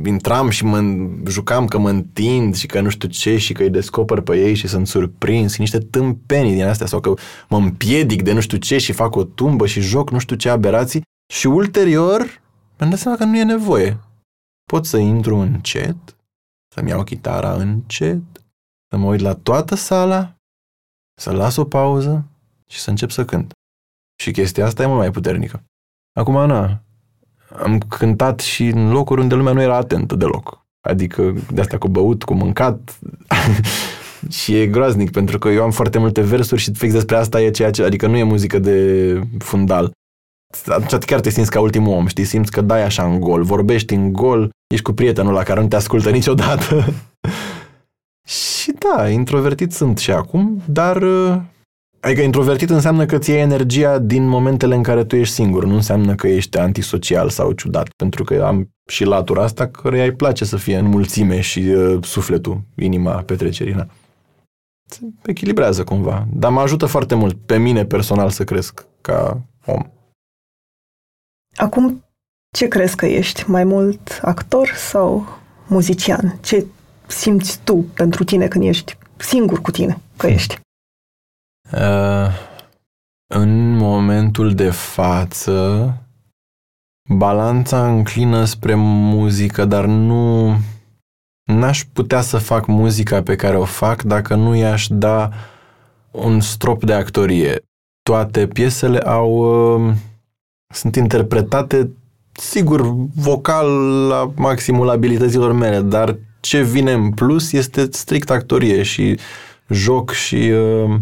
[0.04, 0.80] Intram și mă
[1.26, 4.54] jucam că mă întind și că nu știu ce și că îi descoper pe ei
[4.54, 5.58] și sunt surprins.
[5.58, 7.14] Niște tâmpenii din astea sau că
[7.48, 10.48] mă împiedic de nu știu ce și fac o tumbă și joc nu știu ce
[10.48, 11.02] aberații.
[11.32, 12.40] Și ulterior
[12.78, 13.98] mi-am dat seama că nu e nevoie.
[14.70, 16.16] Pot să intru încet,
[16.74, 18.22] să-mi iau chitara încet,
[18.90, 20.36] să mă uit la toată sala,
[21.20, 22.24] să las o pauză
[22.70, 23.52] și să încep să cânt.
[24.22, 25.64] Și chestia asta e mult mai puternică.
[26.12, 26.82] Acum, na,
[27.62, 30.66] am cântat și în locuri unde lumea nu era atentă deloc.
[30.80, 32.98] Adică de asta cu băut, cu mâncat.
[34.40, 37.50] și e groaznic, pentru că eu am foarte multe versuri și fix despre asta e
[37.50, 37.82] ceea ce...
[37.82, 39.90] Adică nu e muzică de fundal.
[40.66, 42.24] Atunci chiar te simți ca ultimul om, știi?
[42.24, 45.68] Simți că dai așa în gol, vorbești în gol, ești cu prietenul la care nu
[45.68, 46.84] te ascultă niciodată.
[48.28, 51.02] și da, introvertit sunt și acum, dar
[52.04, 55.74] Adică introvertit înseamnă că ți iei energia din momentele în care tu ești singur, nu
[55.74, 60.44] înseamnă că ești antisocial sau ciudat, pentru că am și latura asta care îi place
[60.44, 63.72] să fie în mulțime și uh, sufletul, inima petrecerii.
[63.72, 63.86] Na.
[64.90, 69.82] Se echilibrează cumva, dar mă ajută foarte mult pe mine personal să cresc ca om.
[71.56, 72.04] Acum,
[72.56, 73.50] ce crezi că ești?
[73.50, 75.26] Mai mult actor sau
[75.68, 76.38] muzician?
[76.42, 76.66] Ce
[77.06, 80.60] simți tu pentru tine când ești singur cu tine că ești?
[81.72, 82.28] Uh,
[83.34, 85.96] în momentul de față,
[87.08, 90.56] balanța înclină spre muzică, dar nu
[91.44, 95.30] n-aș putea să fac muzica pe care o fac dacă nu i-aș da
[96.10, 97.64] un strop de actorie.
[98.02, 99.30] Toate piesele au
[99.86, 99.94] uh,
[100.74, 101.90] sunt interpretate
[102.32, 103.68] sigur vocal
[104.08, 109.18] la maximul abilităților mele, dar ce vine în plus este strict actorie și
[109.68, 111.00] joc și uh,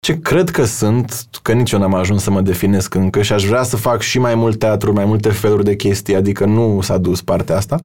[0.00, 3.44] ce cred că sunt, că nici eu n-am ajuns să mă definesc încă și aș
[3.44, 6.98] vrea să fac și mai mult teatru, mai multe feluri de chestii, adică nu s-a
[6.98, 7.78] dus partea asta,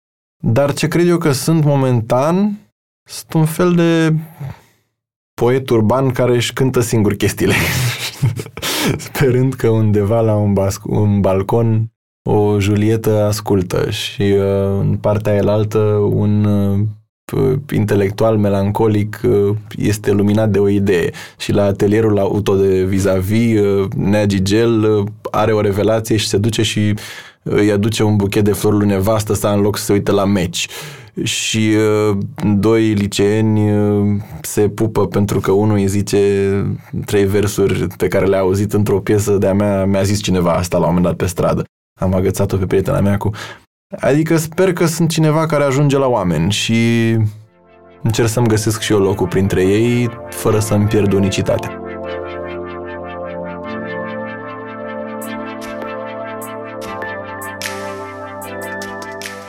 [0.44, 2.60] dar ce cred eu că sunt momentan,
[3.10, 4.16] sunt un fel de
[5.34, 7.54] poet urban care își cântă singur chestiile.
[8.98, 11.90] Sperând că undeva la un, bas- un balcon
[12.30, 15.80] o Julietă ascultă și uh, în partea elaltă
[16.12, 16.80] un uh,
[17.74, 23.88] intelectual melancolic uh, este luminat de o idee și la atelierul auto de vis-a-vis uh,
[23.96, 26.94] Nea Gigel uh, are o revelație și se duce și
[27.44, 30.26] îi aduce un buchet de flori lui nevastă sa în loc să se uite la
[30.26, 30.68] meci
[31.24, 31.74] și
[32.10, 32.18] uh,
[32.58, 36.20] doi liceeni uh, se pupă pentru că unul îi zice
[37.06, 40.88] trei versuri pe care le-a auzit într-o piesă de-a mea, mi-a zis cineva asta la
[40.88, 41.64] un moment dat pe stradă.
[42.00, 43.30] Am agățat-o pe prietena mea cu
[43.90, 47.12] Adică sper că sunt cineva care ajunge la oameni și
[48.02, 51.80] încerc să-mi găsesc și eu locul printre ei, fără să-mi pierd unicitatea.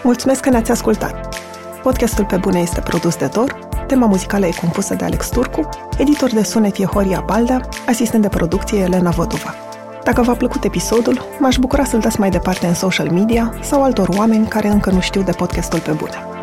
[0.02, 1.44] Mulțumesc că ne-ați ascultat!
[1.82, 5.68] Podcastul Pe Bune este produs de Dor, tema muzicală e compusă de Alex Turcu,
[5.98, 9.54] editor de sunet e Horia Baldea, asistent de producție Elena Văduva.
[10.06, 14.08] Dacă v-a plăcut episodul, m-aș bucura să-l dați mai departe în social media sau altor
[14.08, 16.35] oameni care încă nu știu de podcastul pe bune.